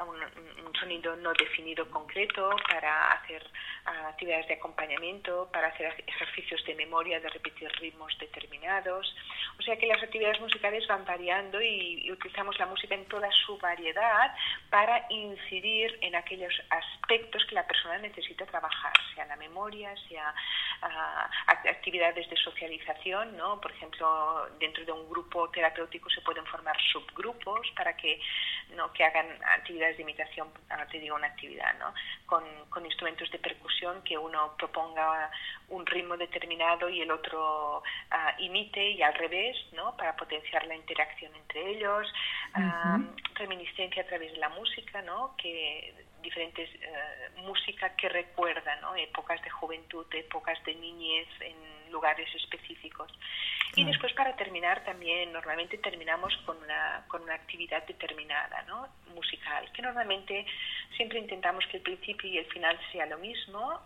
un, 0.01 0.19
un 0.67 0.75
sonido 0.75 1.15
no 1.15 1.33
definido 1.35 1.89
concreto 1.89 2.51
para 2.69 3.13
hacer 3.13 3.41
uh, 3.87 4.09
actividades 4.09 4.49
de 4.49 4.55
acompañamiento, 4.55 5.49
para 5.53 5.69
hacer 5.69 5.95
ejercicios 6.09 6.61
de 6.65 6.75
memoria, 6.75 7.21
de 7.21 7.29
repetir 7.29 7.71
ritmos 7.79 8.19
determinados. 8.19 9.15
O 9.61 9.63
sea 9.63 9.77
que 9.77 9.87
las 9.87 10.03
actividades 10.03 10.41
musicales 10.41 10.89
van 10.89 11.05
variando 11.05 11.63
y, 11.63 12.03
y 12.05 12.11
utilizamos 12.11 12.59
la 12.59 12.67
música 12.67 12.97
en 12.97 13.07
toda 13.07 13.31
su 13.47 13.57
variedad 13.59 14.35
para 14.71 15.07
incidir 15.09 15.99
en 16.01 16.17
aquellos 16.17 16.55
aspectos 16.69 17.45
que 17.47 17.55
la 17.55 17.65
persona 17.65 17.97
necesita 17.99 18.45
trabajar, 18.47 18.95
sea 19.15 19.25
la 19.27 19.37
memoria, 19.37 19.95
sea 20.09 20.35
uh, 20.83 21.69
actividades 21.69 22.29
de 22.29 22.37
socialización, 22.37 23.37
¿no? 23.37 23.61
Por 23.61 23.71
ejemplo, 23.73 24.49
dentro 24.59 24.85
de 24.85 24.93
un 24.93 25.09
grupo 25.09 25.49
terapéutico 25.51 26.11
se 26.11 26.21
pueden 26.21 26.45
formar 26.47 26.77
subgrupos 26.93 27.71
para 27.77 27.97
que 27.97 28.21
no 28.77 28.93
que 28.93 29.05
hagan 29.05 29.27
actividades 29.45 29.97
de 29.97 30.03
imitación, 30.03 30.49
ah, 30.71 30.87
te 30.91 30.99
digo 30.99 31.17
una 31.17 31.29
actividad, 31.29 31.79
¿no? 31.79 31.95
Con, 32.27 32.45
con 32.71 32.85
instrumentos 32.85 33.31
de 33.31 33.39
percusión 33.39 34.03
que 34.03 34.17
uno 34.17 34.55
proponga 34.57 35.31
un 35.69 35.87
ritmo 35.87 36.17
determinado 36.17 36.89
y 36.89 37.01
el 37.01 37.11
otro 37.11 37.79
uh, 37.79 38.43
imite 38.43 38.91
y 38.91 39.03
al 39.03 39.15
revés, 39.15 39.57
¿no? 39.73 39.97
Para 39.97 40.17
potenciar 40.17 40.67
la 40.67 40.75
interacción 40.75 41.35
entre 41.35 41.71
ellos, 41.71 42.07
uh 42.55 42.59
-huh. 42.59 43.01
uh, 43.01 43.35
reminiscencia 43.35 44.03
a 44.03 44.07
través 44.07 44.33
de 44.33 44.39
la 44.39 44.49
música, 44.51 45.03
¿no? 45.03 45.35
Que 45.37 45.95
diferentes 46.23 46.71
música 47.37 47.95
que 47.97 48.09
recuerda 48.09 48.77
¿no? 48.81 48.95
épocas 48.95 49.43
de 49.43 49.51
juventud, 49.51 50.07
épocas 50.13 50.63
de 50.65 50.75
niñez 50.75 51.29
en 51.41 51.91
lugares 51.91 52.29
específicos. 52.35 53.11
Y 53.75 53.85
después 53.85 54.13
para 54.13 54.37
terminar 54.37 54.85
también 54.85 55.33
normalmente 55.33 55.79
terminamos 55.79 56.37
con 56.45 56.57
una, 56.59 57.05
con 57.09 57.23
una 57.23 57.35
actividad 57.35 57.87
determinada, 57.87 58.63
¿no? 58.69 58.89
musical, 59.15 59.71
que 59.73 59.83
normalmente 59.83 60.45
siempre 60.97 61.19
intentamos 61.19 61.67
que 61.67 61.79
el 61.79 61.83
principio 61.83 62.29
y 62.29 62.39
el 62.39 62.47
final 62.47 62.79
sea 62.91 63.07
lo 63.07 63.19
mismo, 63.19 63.81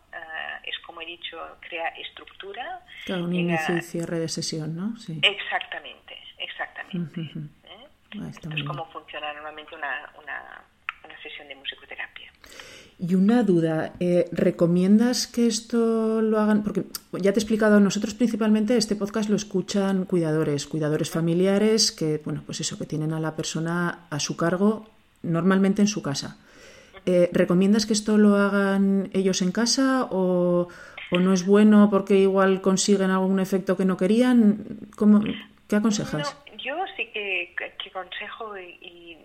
es 0.65 0.79
como 0.81 1.01
he 1.01 1.07
dicho, 1.07 1.39
crea 1.61 1.89
estructura. 1.89 2.81
Claro, 3.05 3.25
un 3.25 3.35
inicio 3.35 3.77
y 3.77 3.83
cierre 3.83 4.19
de 4.19 4.29
sesión, 4.29 4.75
¿no? 4.77 4.97
Sí. 4.97 5.21
Exactamente, 5.23 6.19
exactamente. 6.39 7.21
¿eh? 7.21 7.89
Ah, 8.21 8.31
es 8.31 8.65
como 8.65 8.87
funciona 8.91 9.33
normalmente 9.33 9.75
una, 9.75 10.11
una 10.19 10.65
sesión 11.29 11.49
de 11.49 11.55
musicoterapia. 11.57 12.33
Y 12.99 13.15
una 13.15 13.43
duda, 13.43 13.93
eh, 14.01 14.27
¿recomiendas 14.33 15.27
que 15.27 15.47
esto 15.47 16.23
lo 16.23 16.41
hagan? 16.41 16.63
Porque 16.63 16.85
ya 17.13 17.33
te 17.33 17.39
he 17.39 17.43
explicado, 17.43 17.79
nosotros 17.79 18.15
principalmente 18.15 18.77
este 18.77 18.97
podcast 18.97 19.29
lo 19.29 19.37
escuchan 19.37 20.07
cuidadores, 20.07 20.67
cuidadores 20.67 21.11
familiares 21.11 21.93
que, 21.93 22.23
bueno, 22.25 22.43
pues 22.47 22.61
eso, 22.61 22.79
que 22.79 22.87
tienen 22.87 23.13
a 23.13 23.21
la 23.21 23.37
persona 23.37 24.07
a 24.09 24.19
su 24.19 24.37
cargo 24.37 24.89
normalmente 25.23 25.83
en 25.83 25.89
su 25.89 26.03
casa. 26.03 26.39
Eh, 27.05 27.29
¿Recomiendas 27.33 27.85
que 27.85 27.93
esto 27.93 28.17
lo 28.17 28.37
hagan 28.37 29.11
ellos 29.13 29.43
en 29.43 29.53
casa 29.53 30.09
o, 30.11 30.69
o, 31.11 31.19
no 31.19 31.33
es 31.35 31.45
bueno 31.47 31.89
porque 31.91 32.19
igual 32.19 32.63
consiguen 32.63 33.11
algún 33.11 33.41
efecto 33.41 33.77
que 33.77 33.85
no 33.85 33.99
querían? 33.99 34.65
¿Cómo, 34.97 35.23
¿Qué 35.69 35.77
aconsejas? 35.77 36.37
yo 36.59 36.75
sí 36.97 37.07
que, 37.13 37.55
que 37.57 37.91
aconsejo 37.91 38.59
y 38.59 39.19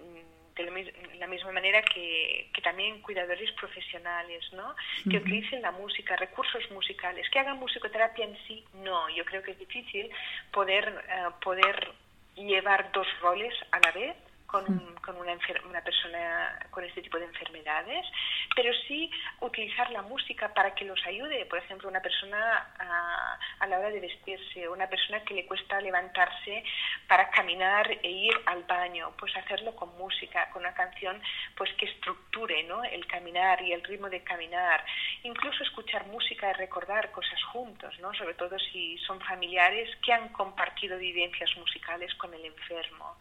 de 0.56 0.94
la 1.20 1.28
misma 1.28 1.52
manera 1.52 1.82
que, 1.82 2.50
también 2.64 3.02
cuidadores 3.02 3.52
profesionales, 3.54 4.46
¿no? 4.54 4.76
Que 5.10 5.18
utilicen 5.18 5.62
la 5.62 5.72
música, 5.72 6.16
recursos 6.16 6.70
musicales, 6.72 7.28
que 7.30 7.40
hagan 7.40 7.58
musicoterapia 7.58 8.26
en 8.26 8.38
sí, 8.48 8.64
no. 8.76 9.10
Yo 9.10 9.26
creo 9.26 9.42
que 9.42 9.52
es 9.52 9.60
difícil 9.60 10.10
poder, 10.52 11.04
eh, 11.10 11.30
poder 11.44 11.92
llevar 12.36 12.92
dos 12.92 13.08
roles 13.22 13.54
a 13.72 13.80
la 13.80 13.92
vez 13.92 14.16
con, 14.52 14.66
con 14.98 15.16
una, 15.16 15.38
una, 15.66 15.82
persona 15.82 16.60
con 16.70 16.84
este 16.84 17.02
tipo 17.02 17.18
de 17.18 17.26
enfermedades, 17.26 18.06
pero 18.54 18.72
sí 18.88 19.10
utilizar 19.40 19.90
la 19.92 20.02
música 20.02 20.54
para 20.54 20.76
que 20.76 20.84
los 20.84 21.00
ayude. 21.08 21.46
Por 21.46 21.60
ejemplo, 21.60 21.88
una 21.88 22.02
persona 22.02 22.68
a, 22.78 23.40
a, 23.60 23.68
la 23.68 23.80
hora 23.80 23.90
de 23.90 24.02
vestirse, 24.02 24.68
una 24.68 24.88
persona 24.88 25.24
que 25.24 25.36
le 25.36 25.46
cuesta 25.46 25.80
levantarse 25.80 26.64
para 27.08 27.30
caminar 27.30 27.90
e 28.04 28.10
ir 28.10 28.34
al 28.46 28.64
baño, 28.64 29.14
pues 29.18 29.36
hacerlo 29.38 29.74
con 29.76 29.98
música, 29.98 30.50
con 30.52 30.64
una 30.64 30.74
canción 30.74 31.22
pues 31.56 31.72
que 31.76 31.86
estructure 31.86 32.64
¿no? 32.64 32.84
el 32.84 33.06
caminar 33.08 33.62
y 33.62 33.72
el 33.72 33.84
ritmo 33.84 34.10
de 34.10 34.22
caminar. 34.24 34.84
Incluso 35.24 35.64
escuchar 35.64 36.08
música 36.08 36.52
y 36.52 36.54
recordar 36.54 37.12
cosas 37.12 37.42
juntos, 37.46 37.98
¿no? 38.00 38.14
sobre 38.16 38.34
todo 38.34 38.60
si 38.60 38.98
son 39.00 39.22
familiares 39.22 39.90
que 40.04 40.12
han 40.12 40.30
compartido 40.30 40.98
vivencias 40.98 41.56
musicales 41.56 42.14
con 42.16 42.34
el 42.34 42.44
enfermo. 42.44 43.16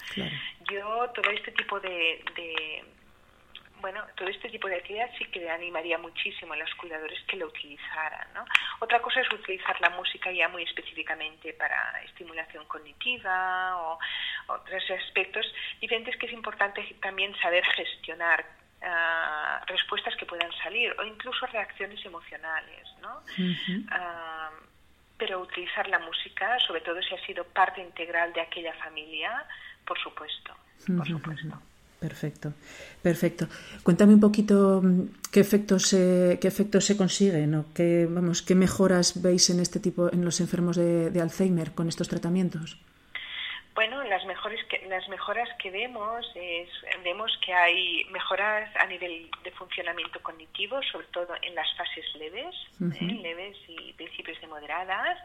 Yo 0.71 1.13
todo 1.23 1.33
este 1.33 1.53
tipo 1.53 1.79
de, 1.81 2.23
bueno, 3.81 4.03
todo 4.17 4.29
este 4.29 4.49
tipo 4.49 4.69
de 4.69 4.77
actividad 4.77 5.11
sí 5.19 5.25
que 5.27 5.41
le 5.41 5.51
animaría 5.51 5.99
muchísimo 5.99 6.53
a 6.53 6.57
los 6.57 6.75
cuidadores 6.75 7.19
que 7.27 7.37
lo 7.37 7.47
utilizaran. 7.47 8.29
¿no? 8.35 8.45
Otra 8.81 9.01
cosa 9.01 9.21
es 9.21 9.33
utilizar 9.33 9.81
la 9.81 9.91
música 9.91 10.31
ya 10.33 10.49
muy 10.49 10.63
específicamente 10.63 11.53
para 11.55 12.03
estimulación 12.05 12.65
cognitiva 12.67 13.77
o 13.77 13.99
otros 14.49 14.83
aspectos 14.91 15.47
diferentes 15.81 16.17
que 16.17 16.27
es 16.27 16.33
importante 16.33 16.83
también 17.01 17.35
saber 17.41 17.65
gestionar 17.65 18.45
ah, 18.83 19.63
respuestas 19.67 20.17
que 20.17 20.27
puedan 20.27 20.53
salir 20.63 20.95
o 20.99 21.05
incluso 21.05 21.47
reacciones 21.47 22.05
emocionales. 22.05 22.89
¿no? 23.01 23.23
Ah, 23.91 24.51
pero 25.17 25.41
utilizar 25.41 25.87
la 25.89 25.99
música, 25.99 26.59
sobre 26.61 26.81
todo 26.81 27.03
si 27.03 27.15
ha 27.15 27.27
sido 27.27 27.45
parte 27.45 27.83
integral 27.83 28.33
de 28.33 28.41
aquella 28.41 28.73
familia, 28.75 29.45
por 29.85 29.99
supuesto 29.99 30.57
por 30.87 31.07
supuesto. 31.07 31.61
Perfecto, 32.01 32.55
perfecto. 33.03 33.47
Cuéntame 33.83 34.15
un 34.15 34.21
poquito 34.21 34.81
mm, 34.83 35.31
qué 35.31 35.41
efectos 35.41 35.83
se, 35.83 36.39
qué 36.41 36.49
efectos 36.49 36.87
se 36.87 36.97
consiguen 36.97 37.55
o 37.55 37.67
qué, 37.75 38.09
vamos, 38.09 38.41
qué 38.41 38.55
mejoras 38.55 39.21
veis 39.21 39.51
en 39.51 39.61
este 39.61 39.81
tipo, 39.81 40.11
en 40.11 40.25
los 40.25 40.41
enfermos 40.41 40.77
de, 40.77 41.13
Alzheimer 41.21 41.73
con 41.73 41.89
estos 41.89 42.09
tratamientos. 42.09 42.79
Bueno, 43.75 44.03
las 44.05 44.25
mejores 44.25 44.65
que, 44.65 44.87
las 44.89 45.07
mejoras 45.09 45.49
que 45.59 45.71
vemos 45.71 46.27
es 46.35 46.69
vemos 47.05 47.31
que 47.45 47.53
hay 47.53 48.05
mejoras 48.11 48.69
a 48.77 48.87
nivel 48.87 49.31
de 49.45 49.51
funcionamiento 49.53 50.21
cognitivo, 50.23 50.81
sobre 50.91 51.07
todo 51.09 51.35
en 51.43 51.55
las 51.55 51.69
fases 51.77 52.05
leves, 52.17 52.55
¿eh? 52.81 53.21
leves 53.23 53.57
y 53.69 53.93
principios 53.93 54.41
de 54.41 54.47
moderadas. 54.47 55.19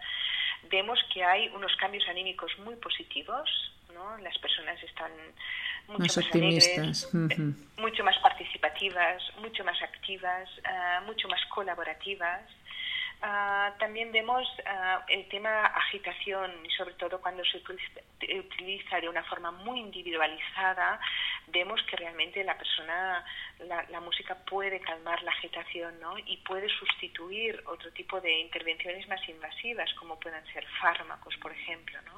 Vemos 0.69 0.99
que 1.13 1.23
hay 1.23 1.49
unos 1.49 1.75
cambios 1.77 2.07
anímicos 2.07 2.51
muy 2.59 2.75
positivos, 2.75 3.49
las 4.21 4.37
personas 4.39 4.81
están 4.83 5.11
mucho 5.87 5.99
más, 5.99 6.17
optimistas, 6.17 7.09
eh, 7.13 7.53
mucho 7.77 8.03
más 8.03 8.17
participativas, 8.19 9.23
mucho 9.39 9.63
más 9.63 9.81
activas, 9.81 10.49
ah, 10.65 11.01
mucho 11.05 11.27
más 11.27 11.39
colaborativas. 11.45 12.41
Ah, 13.21 13.73
también 13.79 14.11
vemos 14.11 14.47
ah, 14.65 15.03
el 15.07 15.27
tema 15.29 15.65
agitación 15.65 16.51
y 16.65 16.69
sobre 16.71 16.93
todo 16.95 17.19
cuando 17.19 17.43
se 17.45 17.57
utiliza 18.37 18.99
de 18.99 19.09
una 19.09 19.23
forma 19.23 19.51
muy 19.51 19.79
individualizada, 19.79 20.99
vemos 21.47 21.81
que 21.83 21.95
realmente 21.95 22.43
la 22.43 22.57
persona, 22.57 23.23
la, 23.59 23.99
música 24.01 24.35
puede 24.45 24.79
calmar 24.79 25.21
la 25.23 25.31
agitación 25.31 25.99
¿no? 25.99 26.17
y 26.17 26.37
puede 26.37 26.67
sustituir 26.69 27.61
otro 27.65 27.91
tipo 27.91 28.19
de 28.21 28.39
intervenciones 28.39 29.07
más 29.07 29.27
invasivas 29.27 29.91
como 29.95 30.19
puedan 30.19 30.45
ser 30.47 30.65
fármacos, 30.81 31.35
por 31.37 31.51
ejemplo. 31.51 31.99
¿no? 32.03 32.15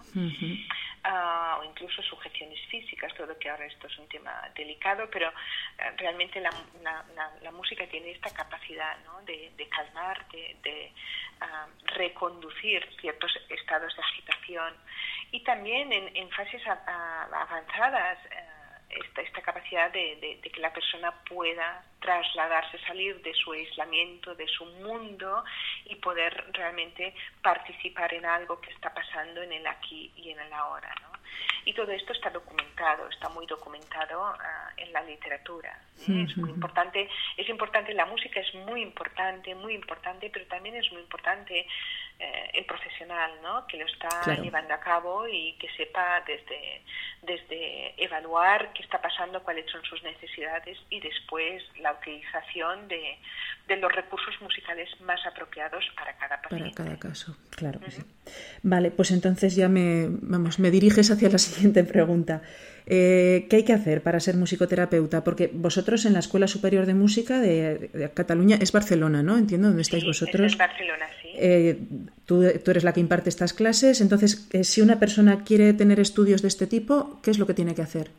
o 1.60 1.63
incluso 1.63 2.01
sujeciones 2.04 2.60
físicas, 2.68 3.13
todo 3.16 3.38
que 3.39 3.50
ahora 3.50 3.66
esto 3.66 3.88
es 3.88 3.98
un 3.98 4.08
tema 4.10 4.50
delicado, 4.56 5.10
pero 5.10 5.32
realmente 5.98 6.42
la, 6.42 6.51
la, 7.42 7.51
música 7.51 7.88
tiene 7.88 8.12
esta 8.12 8.34
capacidad 8.34 8.98
¿no? 9.06 9.22
de, 9.24 9.70
calmar, 9.70 10.27
de, 10.30 10.87
ah, 11.41 11.67
reconducir 11.96 12.88
ciertos 13.00 13.32
estados 13.50 13.96
de 13.96 14.01
agitación 14.01 14.74
y 15.32 15.44
también 15.44 15.91
en, 15.91 16.29
fases 16.32 16.62
avanzadas. 16.65 18.17
Eh, 18.25 18.58
esta, 18.89 19.22
esta 19.22 19.41
capacidad 19.41 19.91
de, 19.91 20.39
que 20.41 20.62
la 20.62 20.72
persona 20.72 21.12
pueda 21.29 21.84
trasladarse, 22.00 22.79
salir 22.88 23.22
de 23.22 23.34
su 23.34 23.51
aislamiento, 23.51 24.34
de 24.36 24.48
su 24.48 24.65
mundo 24.65 25.44
y 25.86 25.96
poder 25.96 26.51
realmente 26.53 27.13
participar 27.41 28.13
en 28.13 28.25
algo 28.25 28.62
que 28.62 28.72
está 28.72 28.94
pasando 28.94 29.41
en 29.41 29.51
el 29.51 29.67
aquí 29.67 30.12
y 30.15 30.32
en 30.32 30.39
el 30.39 30.53
ahora. 30.53 30.94
Y 31.66 31.74
todo 31.74 31.92
esto 31.92 32.14
está 32.14 32.30
documentado, 32.30 33.08
está 33.10 33.30
muy 33.30 33.46
documentado 33.46 34.24
ah, 34.24 34.72
en 34.78 34.92
la 34.94 35.02
literatura. 35.02 35.80
Es 36.00 36.38
muy 36.38 36.52
importante, 36.52 37.10
es 37.36 37.50
importante, 37.50 37.94
la 37.94 38.06
música 38.06 38.40
es 38.40 38.54
muy 38.54 38.82
importante, 38.82 39.56
muy 39.56 39.74
importante, 39.74 40.30
pero 40.32 40.46
también 40.46 40.76
es 40.76 40.92
muy 40.92 41.02
importante 41.02 41.66
eh, 42.20 42.50
el 42.54 42.66
profesional 42.66 43.32
¿no? 43.44 43.68
que 43.68 43.78
lo 43.78 43.86
está 43.86 44.36
llevando 44.42 44.74
a 44.74 44.80
cabo 44.80 45.28
y 45.28 45.54
que 45.60 45.70
sepa 45.78 46.24
desde, 46.26 46.82
desde 47.22 47.94
evaluar 48.04 48.74
qué 48.74 48.82
está 48.82 49.00
pasando, 49.00 49.44
cuáles 49.44 49.70
son 49.72 49.84
sus 49.84 50.02
necesidades 50.02 50.80
y 50.90 51.00
después 51.00 51.64
la 51.80 51.94
utilización 51.94 52.88
de, 52.88 53.20
de 53.68 53.76
los 53.78 53.92
recursos 53.92 54.34
musicales 54.42 54.90
más 55.02 55.24
apropiados 55.28 55.86
para 55.96 56.18
cada 56.18 56.42
paciente. 56.42 56.76
Para 56.76 56.90
cada 56.90 57.00
caso, 57.00 57.38
claro 57.52 57.80
que 57.82 57.92
sí. 57.92 58.02
Vale, 58.64 58.90
pues 58.90 59.12
entonces 59.12 59.56
ya 59.56 59.70
me, 59.70 60.08
vamos, 60.10 60.58
me 60.58 60.72
diriges 60.72 61.12
hacia 61.18 61.30
la 61.30 61.38
siguiente 61.48 61.84
pregunta. 61.84 62.42
Eh, 62.90 63.48
¿Qué 63.50 63.58
hay 63.58 63.66
que 63.66 63.74
hacer 63.74 64.02
para 64.02 64.20
ser 64.22 64.36
musicoterapeuta? 64.38 65.24
Porque 65.24 65.50
vosotros 65.52 66.06
en 66.06 66.14
la 66.14 66.20
Escuela 66.20 66.48
Superior 66.48 66.86
de 66.86 66.94
Música 66.94 67.40
de, 67.40 68.10
Cataluña 68.14 68.58
es 68.62 68.72
Barcelona, 68.72 69.22
¿no? 69.22 69.38
Entiendo 69.38 69.68
dónde 69.68 69.82
estáis 69.82 70.06
vosotros. 70.06 70.54
Es 70.54 70.58
Barcelona, 70.58 71.06
sí. 71.22 71.34
Eh, 71.36 71.78
tú, 72.26 72.44
eres 72.44 72.86
la 72.86 72.94
que 72.94 73.02
imparte 73.02 73.28
estas 73.28 73.52
clases. 73.52 74.00
Entonces, 74.00 74.48
eh, 74.54 74.64
si 74.64 74.80
una 74.80 75.00
persona 75.00 75.44
quiere 75.44 75.74
tener 75.74 76.00
estudios 76.00 76.42
de 76.42 76.48
este 76.48 76.66
tipo, 76.66 77.20
¿qué 77.22 77.32
es 77.32 77.40
lo 77.40 77.46
que 77.46 77.54
tiene 77.54 77.76
que 77.76 77.82
hacer? 77.82 78.10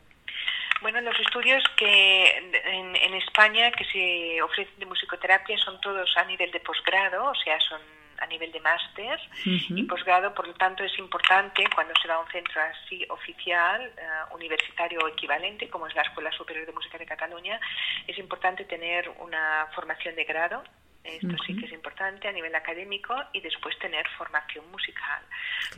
Bueno, 0.83 1.01
los 1.01 1.19
estudios 1.19 1.63
que 1.75 2.37
en, 2.37 2.95
en 2.95 3.13
España 3.15 3.71
que 3.71 3.85
se 3.85 4.41
ofrecen 4.43 4.77
de 4.77 4.85
musicoterapia 4.85 5.57
son 5.57 5.81
todos 5.81 6.09
a 6.15 6.25
nivel 6.25 6.51
de 6.51 6.59
posgrado, 6.59 7.25
o 7.25 7.35
sea, 7.35 7.59
son 7.59 7.81
a 8.19 8.25
nivel 8.27 8.51
de 8.51 8.59
máster 8.59 9.19
y 9.45 9.83
posgrado, 9.83 10.33
por 10.33 10.47
lo 10.47 10.53
tanto 10.53 10.83
es 10.83 10.97
importante 10.99 11.63
cuando 11.73 11.93
se 12.01 12.07
va 12.07 12.15
a 12.15 12.19
un 12.19 12.31
centro 12.31 12.61
así 12.61 13.05
oficial, 13.09 13.81
eh, 13.97 14.33
universitario 14.33 14.99
o 14.99 15.07
equivalente, 15.07 15.69
como 15.69 15.87
es 15.87 15.95
la 15.95 16.03
Escuela 16.03 16.31
Superior 16.31 16.65
de 16.65 16.73
Música 16.73 16.97
de 16.97 17.05
Cataluña, 17.05 17.59
es 18.07 18.17
importante 18.17 18.65
tener 18.65 19.09
una 19.19 19.67
formación 19.73 20.15
de 20.15 20.23
grado. 20.23 20.63
Esto 21.01 21.35
sí 21.47 21.55
que 21.55 21.65
es 21.65 21.71
importante 21.71 22.27
a 22.27 22.31
nivel 22.31 22.53
académico 22.53 23.15
y 23.31 23.39
después 23.39 23.77
tener 23.79 24.05
formación 24.17 24.69
musical. 24.69 25.23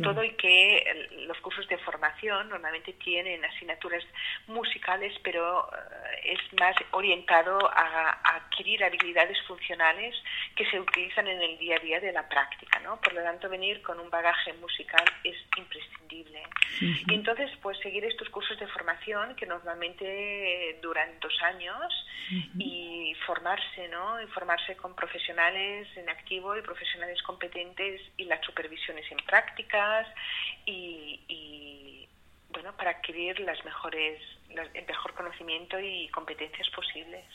Todo 0.02 0.24
y 0.24 0.32
que 0.32 1.10
los 1.28 1.38
cursos 1.40 1.68
de 1.68 1.78
formación 1.78 2.50
normalmente 2.50 2.94
tienen 2.94 3.46
asignaturas 3.46 4.04
musicales, 4.48 5.14
pero 5.24 5.70
eh, 5.72 6.11
es 6.24 6.40
más 6.60 6.76
orientado 6.92 7.58
a, 7.74 8.20
adquirir 8.36 8.84
habilidades 8.84 9.38
funcionales 9.48 10.16
que 10.56 10.66
se 10.70 10.80
utilizan 10.80 11.28
en 11.28 11.42
el 11.42 11.58
día 11.58 11.76
a 11.78 11.80
día 11.80 12.00
de 12.00 12.12
la 12.12 12.28
práctica, 12.28 12.80
¿no? 12.80 13.00
Por 13.02 13.14
lo 13.14 13.24
tanto, 13.24 13.50
venir 13.50 13.82
con 13.82 14.00
un 14.00 14.10
bagaje 14.10 14.54
musical 14.54 15.06
es 15.24 15.38
imprescindible. 15.58 16.44
Y 16.80 17.14
entonces, 17.14 17.50
pues 17.62 17.78
seguir 17.80 18.06
estos 18.06 18.30
cursos 18.30 18.60
de 18.60 18.68
formación 18.68 19.36
que 19.36 19.46
normalmente 19.46 20.80
duran 20.82 21.20
dos 21.20 21.34
años 21.42 21.94
y 22.58 23.14
formarse, 23.26 23.88
¿no? 23.90 24.22
Y 24.22 24.28
formarse 24.28 24.76
con 24.78 24.96
profesionales 24.96 25.88
en 25.96 26.10
activo 26.10 26.56
y 26.56 26.62
profesionales 26.62 27.22
competentes 27.24 28.02
y 28.18 28.26
las 28.26 28.44
supervisiones 28.46 29.10
en 29.12 29.18
prácticas 29.26 30.08
y 30.66 31.20
bueno, 32.54 32.76
para 32.76 32.92
adquirir 32.92 33.40
las 33.42 33.64
mejores, 33.66 34.22
el 34.50 34.86
mejor 34.86 35.14
conocimiento 35.14 35.80
y 35.80 36.10
competencias 36.10 36.70
posibles. 36.76 37.26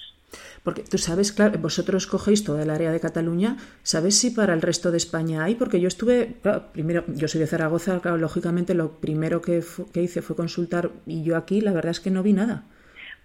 Porque 0.62 0.82
tú 0.82 0.98
sabes, 0.98 1.32
claro, 1.32 1.58
vosotros 1.58 2.06
cogéis 2.06 2.42
toda 2.44 2.62
el 2.62 2.70
área 2.70 2.90
de 2.90 3.00
Cataluña, 3.00 3.56
¿sabes 3.82 4.18
si 4.18 4.30
para 4.30 4.54
el 4.54 4.62
resto 4.62 4.90
de 4.90 4.96
España 4.96 5.44
hay? 5.44 5.54
Porque 5.54 5.80
yo 5.80 5.88
estuve, 5.88 6.36
primero, 6.72 7.04
yo 7.08 7.28
soy 7.28 7.40
de 7.40 7.46
Zaragoza, 7.46 8.00
lógicamente 8.16 8.74
lo 8.74 9.00
primero 9.00 9.40
que, 9.40 9.62
que 9.92 10.02
hice 10.02 10.22
fue 10.22 10.34
consultar 10.34 10.90
y 11.06 11.22
yo 11.22 11.36
aquí 11.36 11.60
la 11.60 11.72
verdad 11.72 11.92
es 11.92 12.00
que 12.00 12.10
no 12.10 12.22
vi 12.22 12.32
nada. 12.32 12.64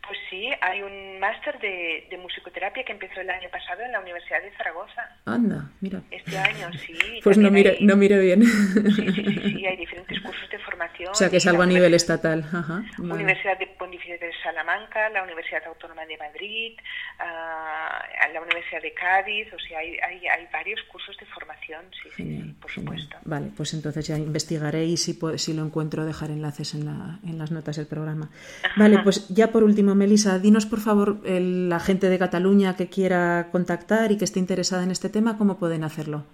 Pues 0.06 0.18
sí, 0.30 0.50
hay 0.62 0.82
un 0.82 1.20
máster 1.20 1.60
de, 1.60 2.18
musicoterapia 2.22 2.84
que 2.84 2.92
empezó 2.92 3.22
el 3.22 3.30
año 3.30 3.50
pasado 3.50 3.82
en 3.82 3.92
la 3.92 4.00
Universidad 4.00 4.42
de 4.42 4.52
Zaragoza. 4.58 5.10
Anda, 5.26 5.70
mira. 5.80 6.02
Este 6.12 6.38
año, 6.38 6.72
sí. 6.74 6.98
Pues 7.24 7.38
no 7.38 7.50
mire, 7.50 7.78
no 7.82 7.96
mire 7.96 8.20
bien. 8.20 8.44
Sí, 8.44 9.12
sí, 9.12 9.24
sí, 9.42 9.66
hay 9.66 9.78
diferentes 9.78 10.20
cursos 10.22 10.50
de 10.50 10.60
formación. 10.60 11.10
O 11.12 11.16
sea, 11.16 11.30
que 11.30 11.38
es 11.38 11.48
algo 11.48 11.64
a 11.64 11.66
nivel 11.66 11.94
estatal. 11.94 12.44
Ajá, 12.52 12.84
Universidad 13.00 13.58
de 13.58 13.68
Pontificia 13.68 14.18
de 14.18 14.32
Salamanca, 14.44 15.10
la 15.10 15.24
Universidad 15.24 15.64
Autónoma 15.68 16.06
de 16.06 16.18
Madrid, 16.18 16.78
ah, 17.20 18.04
la 18.34 18.42
Universidad 18.42 18.82
de 18.82 18.94
Cádiz, 18.94 19.48
o 19.54 19.60
sea, 19.60 19.80
hay, 19.80 19.98
hay, 20.00 20.28
hay 20.28 20.48
varios 20.52 20.82
cursos 20.84 21.16
de 21.18 21.26
formación, 21.28 21.86
sí, 21.92 22.10
sí, 22.16 22.56
por 22.62 22.72
supuesto. 22.72 23.18
Vale, 23.26 23.52
pues 23.56 23.74
entonces 23.74 24.08
ya 24.08 24.18
investigaré 24.18 24.86
y 24.86 24.98
si, 24.98 25.18
si 25.38 25.54
lo 25.54 25.64
encuentro 25.64 26.06
dejar 26.06 26.30
enlaces 26.30 26.74
en, 26.74 26.86
la, 26.86 27.20
en 27.26 27.38
las 27.38 27.52
notas 27.52 27.78
del 27.78 27.88
programa. 27.88 28.30
Vale, 28.78 29.00
pues 29.04 29.28
ya 29.30 29.48
por 29.48 29.64
último, 29.64 29.91
Melisa, 29.96 30.40
dinos 30.40 30.66
por 30.66 30.80
favor 30.80 31.20
la 31.24 31.80
gente 31.80 32.10
de 32.10 32.20
Cataluña 32.20 32.76
que 32.76 32.90
quiera 32.90 33.50
contactar 33.52 34.12
y 34.12 34.18
que 34.18 34.26
esté 34.26 34.40
interesada 34.40 34.84
en 34.84 34.92
este 34.92 35.10
tema, 35.10 35.38
¿cómo 35.38 35.58
pueden 35.58 35.84
hacerlo? 35.84 36.26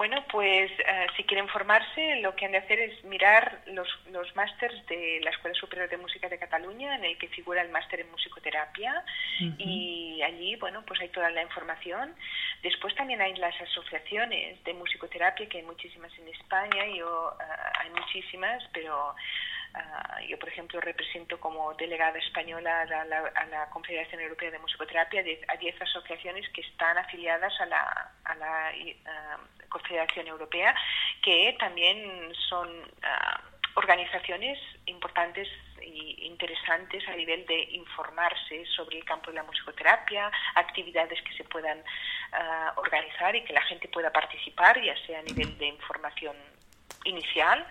Bueno, 0.00 0.24
pues 0.32 0.70
eh, 0.70 1.06
si 1.14 1.24
quieren 1.24 1.46
formarse, 1.48 2.22
lo 2.22 2.34
que 2.34 2.46
han 2.46 2.52
de 2.52 2.58
hacer 2.58 2.80
es 2.80 3.04
mirar 3.04 3.60
los, 3.66 3.86
los 4.10 4.34
másters 4.34 4.86
de 4.86 5.20
la 5.22 5.28
Escuela 5.28 5.54
Superior 5.54 5.90
de 5.90 5.98
Música 5.98 6.26
de 6.26 6.38
Cataluña, 6.38 6.94
en 6.94 7.04
el 7.04 7.18
que 7.18 7.28
figura 7.28 7.60
el 7.60 7.68
máster 7.68 8.00
en 8.00 8.10
musicoterapia, 8.10 9.04
y 9.58 10.22
allí, 10.22 10.56
bueno, 10.56 10.82
pues 10.86 11.02
hay 11.02 11.10
toda 11.10 11.28
la 11.28 11.42
información. 11.42 12.14
Después 12.62 12.94
también 12.94 13.20
hay 13.20 13.34
las 13.36 13.54
asociaciones 13.60 14.64
de 14.64 14.72
musicoterapia, 14.72 15.46
que 15.50 15.58
hay 15.58 15.64
muchísimas 15.64 16.18
en 16.18 16.28
España, 16.28 16.86
yo, 16.96 17.36
eh, 17.38 17.44
hay 17.80 17.90
muchísimas, 17.90 18.62
pero 18.72 19.14
Ah, 19.74 20.18
yo, 20.28 20.38
por 20.38 20.48
ejemplo, 20.48 20.80
represento 20.80 21.38
como 21.38 21.72
delegada 21.74 22.18
española 22.18 22.82
a 22.82 23.04
la, 23.04 23.70
Confederación 23.70 24.20
Europea 24.20 24.50
de 24.50 24.58
Musicoterapia 24.58 25.22
a 25.48 25.56
10 25.56 25.82
asociaciones 25.82 26.48
que 26.50 26.60
están 26.62 26.98
afiliadas 26.98 27.52
a 27.60 27.66
la, 27.66 28.10
a 28.24 28.34
la 28.34 28.72
ah, 29.06 29.38
Confederación 29.68 30.26
Europea, 30.26 30.74
que 31.22 31.56
también 31.58 32.32
son 32.48 32.68
ah, 33.02 33.40
organizaciones 33.74 34.58
importantes 34.86 35.48
e 35.80 36.26
interesantes 36.26 37.06
a 37.08 37.14
nivel 37.14 37.46
de 37.46 37.62
informarse 37.70 38.66
sobre 38.66 38.98
el 38.98 39.04
campo 39.04 39.30
de 39.30 39.36
la 39.36 39.44
musicoterapia, 39.44 40.30
actividades 40.56 41.22
que 41.22 41.32
se 41.34 41.44
puedan 41.44 41.82
organizar 42.76 43.34
y 43.34 43.42
que 43.44 43.52
la 43.52 43.62
gente 43.62 43.88
pueda 43.88 44.12
participar, 44.12 44.80
ya 44.82 44.94
sea 45.06 45.20
a 45.20 45.22
nivel 45.22 45.56
de 45.58 45.66
información 45.66 46.36
inicial, 47.04 47.66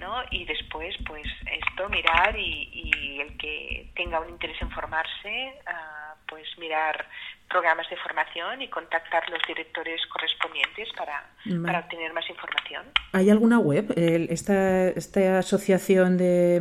¿no? 0.00 0.22
Y 0.30 0.44
después, 0.44 0.96
pues 1.06 1.26
esto, 1.46 1.88
mirar 1.88 2.36
y, 2.36 3.20
el 3.20 3.36
que 3.36 3.92
tenga 3.94 4.18
un 4.20 4.30
interés 4.30 4.60
en 4.62 4.70
formarse, 4.70 5.54
ah, 5.66 6.14
pues 6.26 6.46
mirar 6.58 7.06
programas 7.48 7.88
de 7.90 7.96
formación 7.96 8.62
y 8.62 8.68
contactar 8.68 9.28
los 9.28 9.40
directores 9.46 10.00
correspondientes 10.06 10.88
para, 10.96 11.26
para 11.64 11.80
obtener 11.80 12.12
más 12.12 12.28
información. 12.30 12.86
¿Hay 13.12 13.28
alguna 13.28 13.58
web? 13.58 13.92
esta, 13.96 14.88
esta 14.88 15.38
asociación 15.38 16.16
de, 16.16 16.60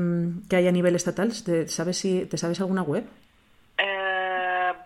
que 0.50 0.56
hay 0.56 0.68
a 0.68 0.72
nivel 0.72 0.96
estatal, 0.96 1.32
¿sabes 1.32 1.98
si, 1.98 2.26
¿te 2.26 2.38
sabes 2.38 2.60
alguna 2.60 2.82
web? 2.82 3.06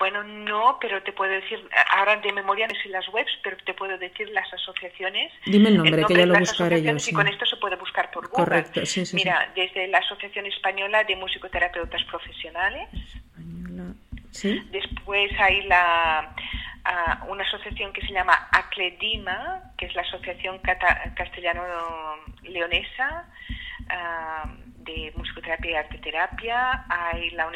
Bueno, 0.03 0.19
no, 0.21 0.77
pero 0.81 1.01
te 1.01 1.13
puedo 1.13 1.31
decir, 1.31 1.65
ahora 1.95 2.17
de 2.17 2.33
memoria 2.33 2.67
no 2.67 2.75
sé 2.75 2.89
las 2.89 3.07
webs, 3.07 3.31
pero 3.41 3.55
te 3.63 3.73
puedo 3.73 3.97
decir 3.97 4.27
las 4.31 4.51
asociaciones. 4.51 5.31
Dime 5.45 5.69
el 5.69 5.77
nombre, 5.77 6.03
que 6.05 6.13
ya 6.13 6.25
lo 6.25 6.37
buscaré 6.37 6.83
yo. 6.83 6.91
Y 7.07 7.13
con 7.13 7.25
esto 7.25 7.45
se 7.45 7.55
puede 7.55 7.77
buscar 7.77 8.11
por 8.11 8.27
Google. 8.27 8.43
Correcto, 8.43 8.85
sí, 8.85 9.05
sí. 9.05 9.15
Mira, 9.15 9.49
desde 9.55 9.87
la 9.87 9.99
Asociación 9.99 10.45
Española 10.47 11.05
de 11.05 11.15
Musicoterapeutas 11.15 12.03
Profesionales. 12.03 12.89
Española, 13.15 13.93
sí. 14.31 14.61
Después 14.71 15.31
hay 15.39 15.61
la 15.67 16.35
una 17.29 17.45
asociación 17.45 17.93
que 17.93 18.01
se 18.01 18.11
llama 18.11 18.49
ACLEDIMA, 18.51 19.71
que 19.77 19.85
es 19.85 19.95
la 19.95 20.01
Asociación 20.01 20.59
Castellano-Leonesa. 21.15 23.25
Ah, 23.87 24.53
de 24.83 25.13
musicoterapia 25.15 25.71
y 25.71 25.75
arteterapia, 25.75 26.85
hay 26.89 27.29
la, 27.31 27.49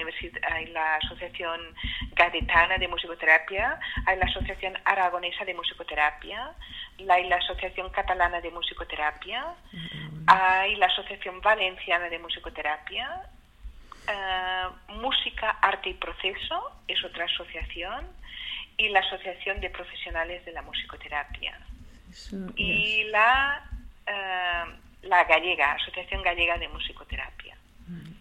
hay 0.51 0.65
la 0.67 0.95
Asociación 0.95 1.59
Gadetana 2.15 2.77
de 2.77 2.87
Musicoterapia, 2.87 3.79
hay 4.05 4.17
la 4.17 4.25
Asociación 4.25 4.73
Aragonesa 4.85 5.45
de 5.45 5.53
Musicoterapia, 5.53 6.53
hay 7.07 7.27
la 7.27 7.35
Asociación 7.37 7.89
Catalana 7.89 8.41
de 8.41 8.51
Musicoterapia, 8.51 9.45
hay 10.27 10.75
la 10.75 10.87
Asociación 10.87 11.41
Valenciana 11.41 12.09
de 12.09 12.19
Musicoterapia, 12.19 13.23
eh, 14.07 14.67
Música, 14.89 15.57
Arte 15.61 15.89
y 15.89 15.93
Proceso 15.95 16.71
es 16.87 17.03
otra 17.03 17.25
asociación, 17.25 18.07
y 18.77 18.89
la 18.89 18.99
Asociación 18.99 19.59
de 19.59 19.69
Profesionales 19.69 20.45
de 20.45 20.51
la 20.51 20.61
Musicoterapia. 20.61 21.59
y 22.55 23.03
la... 23.05 23.63
Eh, 24.05 24.86
la 25.03 25.23
gallega, 25.25 25.73
Asociación 25.73 26.21
Gallega 26.21 26.57
de 26.57 26.67
Musicoterapia. 26.69 27.57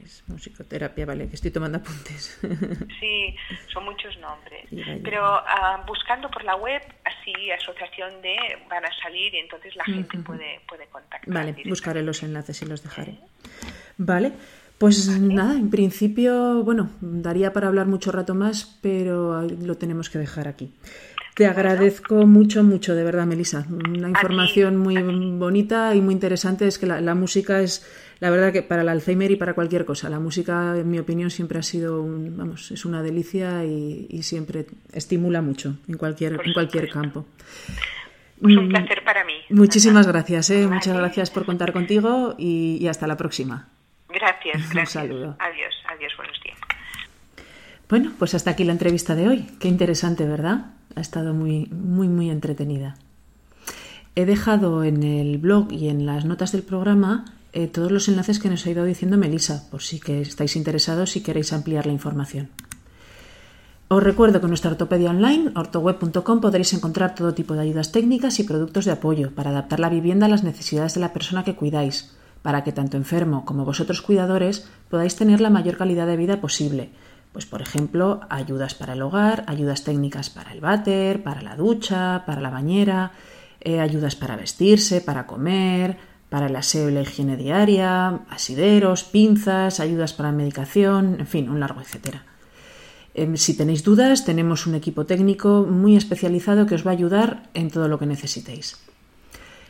Es 0.04 0.22
musicoterapia, 0.28 1.04
vale, 1.04 1.28
que 1.28 1.34
estoy 1.34 1.50
tomando 1.50 1.78
apuntes. 1.78 2.38
Sí, 3.00 3.34
son 3.72 3.84
muchos 3.84 4.16
nombres. 4.18 4.64
Pero 5.02 5.24
ah, 5.24 5.82
buscando 5.86 6.30
por 6.30 6.44
la 6.44 6.54
web, 6.54 6.80
así, 7.04 7.50
asociación 7.50 8.22
de, 8.22 8.36
van 8.70 8.84
a 8.84 8.92
salir 9.02 9.34
y 9.34 9.38
entonces 9.38 9.74
la 9.74 9.84
gente 9.84 10.18
puede, 10.18 10.60
puede 10.68 10.86
contactar. 10.86 11.32
Vale, 11.34 11.56
buscaré 11.66 12.02
los 12.02 12.22
enlaces 12.22 12.62
y 12.62 12.66
los 12.66 12.84
dejaré. 12.84 13.18
Vale, 13.98 14.32
pues 14.78 15.08
nada, 15.18 15.54
en 15.54 15.70
principio, 15.70 16.62
bueno, 16.62 16.90
daría 17.00 17.52
para 17.52 17.66
hablar 17.66 17.86
mucho 17.86 18.12
rato 18.12 18.34
más, 18.34 18.78
pero 18.82 19.42
lo 19.42 19.76
tenemos 19.76 20.10
que 20.10 20.18
dejar 20.18 20.46
aquí. 20.48 20.72
Te 21.36 21.44
agradezco 21.44 22.26
mucho, 22.26 22.64
mucho, 22.64 22.94
de 22.94 23.04
verdad, 23.04 23.26
Melissa. 23.26 23.66
Una 23.68 24.08
información 24.08 24.78
muy 24.78 24.96
bonita 25.36 25.94
y 25.94 26.00
muy 26.00 26.14
interesante. 26.14 26.66
Es 26.66 26.78
que 26.78 26.86
la, 26.86 27.14
música 27.14 27.60
es, 27.60 27.86
la 28.20 28.30
verdad, 28.30 28.54
que 28.54 28.62
para 28.62 28.80
el 28.80 28.88
Alzheimer 28.88 29.30
y 29.30 29.36
para 29.36 29.52
cualquier 29.52 29.84
cosa, 29.84 30.08
la 30.08 30.18
música, 30.18 30.74
en 30.78 30.90
mi 30.90 30.98
opinión, 30.98 31.30
siempre 31.30 31.58
ha 31.58 31.62
sido, 31.62 32.02
vamos, 32.02 32.70
es 32.70 32.86
una 32.86 33.02
delicia 33.02 33.66
y, 33.66 34.22
siempre 34.22 34.64
estimula 34.94 35.42
mucho 35.42 35.76
en 35.86 35.98
cualquier, 35.98 36.40
en 36.42 36.54
cualquier 36.54 36.88
campo. 36.88 37.26
Pues 38.40 38.56
un 38.56 38.68
mm, 38.68 38.70
placer 38.70 39.04
para 39.04 39.22
mí. 39.22 39.34
Muchísimas 39.50 40.06
gracias, 40.06 40.48
¿eh? 40.48 40.66
muchas 40.66 40.96
gracias 40.96 41.30
por 41.30 41.44
contar 41.44 41.74
contigo 41.74 42.34
y, 42.38 42.86
hasta 42.88 43.06
la 43.06 43.18
próxima. 43.18 43.68
Gracias, 44.08 44.70
gracias. 44.72 45.04
Un 45.04 45.10
saludo. 45.10 45.36
Adiós, 45.38 45.74
adiós, 45.86 46.14
buenos 46.16 46.40
días. 46.42 46.56
Bueno, 47.90 48.14
pues 48.18 48.34
hasta 48.34 48.52
aquí 48.52 48.64
la 48.64 48.72
entrevista 48.72 49.14
de 49.14 49.28
hoy. 49.28 49.46
Qué 49.60 49.68
interesante, 49.68 50.24
¿verdad? 50.24 50.75
Ha 50.96 51.00
estado 51.00 51.34
muy, 51.34 51.66
muy, 51.66 52.08
muy 52.08 52.30
entretenida. 52.30 52.96
He 54.16 54.24
dejado 54.24 54.82
en 54.82 55.02
el 55.02 55.38
blog 55.38 55.70
y 55.70 55.88
en 55.88 56.06
las 56.06 56.24
notas 56.24 56.52
del 56.52 56.62
programa 56.62 57.26
eh, 57.52 57.68
todos 57.68 57.92
los 57.92 58.08
enlaces 58.08 58.38
que 58.38 58.48
nos 58.48 58.66
ha 58.66 58.70
ido 58.70 58.84
diciendo 58.84 59.18
Melissa, 59.18 59.68
por 59.70 59.82
si 59.82 60.00
que 60.00 60.22
estáis 60.22 60.56
interesados 60.56 61.14
y 61.16 61.22
queréis 61.22 61.52
ampliar 61.52 61.86
la 61.86 61.92
información. 61.92 62.48
Os 63.88 64.02
recuerdo 64.02 64.40
que 64.40 64.46
en 64.46 64.50
nuestra 64.50 64.72
ortopedia 64.72 65.10
online, 65.10 65.52
ortoweb.com, 65.54 66.40
podréis 66.40 66.72
encontrar 66.72 67.14
todo 67.14 67.34
tipo 67.34 67.54
de 67.54 67.60
ayudas 67.60 67.92
técnicas 67.92 68.40
y 68.40 68.44
productos 68.44 68.84
de 68.84 68.92
apoyo 68.92 69.32
para 69.34 69.50
adaptar 69.50 69.78
la 69.78 69.90
vivienda 69.90 70.26
a 70.26 70.28
las 70.28 70.42
necesidades 70.42 70.94
de 70.94 71.00
la 71.00 71.12
persona 71.12 71.44
que 71.44 71.54
cuidáis, 71.54 72.16
para 72.42 72.64
que 72.64 72.72
tanto 72.72 72.96
enfermo 72.96 73.44
como 73.44 73.64
vosotros 73.64 74.02
cuidadores 74.02 74.66
podáis 74.90 75.14
tener 75.14 75.40
la 75.40 75.50
mayor 75.50 75.76
calidad 75.76 76.06
de 76.06 76.16
vida 76.16 76.40
posible 76.40 76.90
pues 77.36 77.44
por 77.44 77.60
ejemplo, 77.60 78.20
ayudas 78.30 78.74
para 78.74 78.94
el 78.94 79.02
hogar, 79.02 79.44
ayudas 79.46 79.84
técnicas 79.84 80.30
para 80.30 80.54
el 80.54 80.62
váter, 80.62 81.22
para 81.22 81.42
la 81.42 81.54
ducha, 81.54 82.22
para 82.24 82.40
la 82.40 82.48
bañera, 82.48 83.12
eh, 83.60 83.78
ayudas 83.78 84.16
para 84.16 84.36
vestirse, 84.36 85.02
para 85.02 85.26
comer, 85.26 85.98
para 86.30 86.46
el 86.46 86.56
aseo 86.56 86.88
y 86.88 86.92
la 86.92 87.02
higiene 87.02 87.36
diaria, 87.36 88.22
asideros, 88.30 89.04
pinzas, 89.04 89.80
ayudas 89.80 90.14
para 90.14 90.32
medicación, 90.32 91.16
en 91.20 91.26
fin, 91.26 91.50
un 91.50 91.60
largo 91.60 91.82
etcétera. 91.82 92.24
Em, 93.12 93.36
si 93.36 93.54
tenéis 93.54 93.84
dudas, 93.84 94.24
tenemos 94.24 94.66
un 94.66 94.74
equipo 94.74 95.04
técnico 95.04 95.66
muy 95.68 95.94
especializado 95.94 96.64
que 96.64 96.76
os 96.76 96.86
va 96.86 96.92
a 96.92 96.94
ayudar 96.94 97.50
en 97.52 97.70
todo 97.70 97.86
lo 97.88 97.98
que 97.98 98.06
necesitéis. 98.06 98.78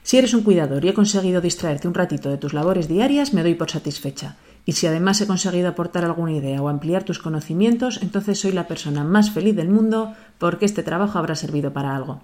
Si 0.04 0.18
eres 0.18 0.34
un 0.34 0.44
cuidador 0.44 0.84
y 0.84 0.90
he 0.90 0.94
conseguido 0.94 1.40
distraerte 1.40 1.88
un 1.88 1.94
ratito 1.94 2.30
de 2.30 2.38
tus 2.38 2.54
labores 2.54 2.86
diarias, 2.86 3.34
me 3.34 3.42
doy 3.42 3.56
por 3.56 3.72
satisfecha. 3.72 4.36
Y 4.68 4.72
si 4.72 4.88
además 4.88 5.20
he 5.20 5.28
conseguido 5.28 5.68
aportar 5.68 6.04
alguna 6.04 6.32
idea 6.32 6.60
o 6.60 6.68
ampliar 6.68 7.04
tus 7.04 7.20
conocimientos, 7.20 8.00
entonces 8.02 8.40
soy 8.40 8.50
la 8.50 8.66
persona 8.66 9.04
más 9.04 9.30
feliz 9.30 9.54
del 9.54 9.70
mundo 9.70 10.12
porque 10.38 10.66
este 10.66 10.82
trabajo 10.82 11.18
habrá 11.18 11.36
servido 11.36 11.72
para 11.72 11.94
algo. 11.94 12.20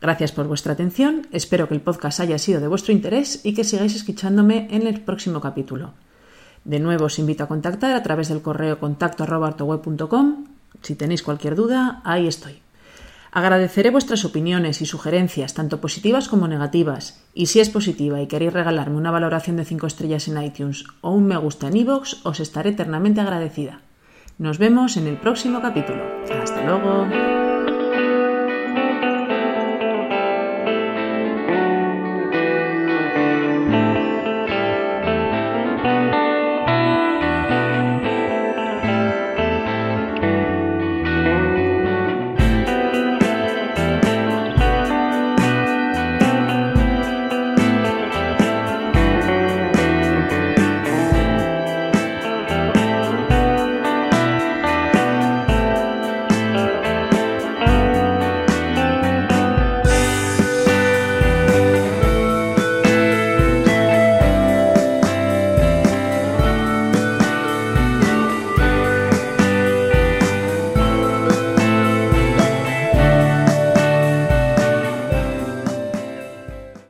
Gracias 0.00 0.30
por 0.30 0.46
vuestra 0.46 0.74
atención, 0.74 1.26
espero 1.32 1.66
que 1.68 1.74
el 1.74 1.80
podcast 1.80 2.20
haya 2.20 2.38
sido 2.38 2.60
de 2.60 2.68
vuestro 2.68 2.92
interés 2.92 3.40
y 3.44 3.52
que 3.52 3.64
sigáis 3.64 3.96
escuchándome 3.96 4.68
en 4.70 4.86
el 4.86 5.00
próximo 5.00 5.40
capítulo. 5.40 5.92
De 6.64 6.78
nuevo 6.78 7.06
os 7.06 7.18
invito 7.18 7.42
a 7.42 7.48
contactar 7.48 7.96
a 7.96 8.02
través 8.04 8.28
del 8.28 8.42
correo 8.42 8.78
contacto 8.78 9.26
Si 10.82 10.94
tenéis 10.94 11.22
cualquier 11.24 11.56
duda, 11.56 12.00
ahí 12.04 12.28
estoy. 12.28 12.61
Agradeceré 13.34 13.88
vuestras 13.88 14.26
opiniones 14.26 14.82
y 14.82 14.86
sugerencias, 14.86 15.54
tanto 15.54 15.80
positivas 15.80 16.28
como 16.28 16.48
negativas, 16.48 17.24
y 17.32 17.46
si 17.46 17.60
es 17.60 17.70
positiva 17.70 18.20
y 18.20 18.26
queréis 18.26 18.52
regalarme 18.52 18.98
una 18.98 19.10
valoración 19.10 19.56
de 19.56 19.64
5 19.64 19.86
estrellas 19.86 20.28
en 20.28 20.42
iTunes 20.42 20.84
o 21.00 21.12
un 21.12 21.26
me 21.26 21.38
gusta 21.38 21.68
en 21.68 21.78
iVoox, 21.78 22.26
os 22.26 22.40
estaré 22.40 22.70
eternamente 22.70 23.22
agradecida. 23.22 23.80
Nos 24.36 24.58
vemos 24.58 24.98
en 24.98 25.06
el 25.06 25.16
próximo 25.16 25.62
capítulo. 25.62 26.02
Hasta 26.42 26.62
luego. 26.62 27.31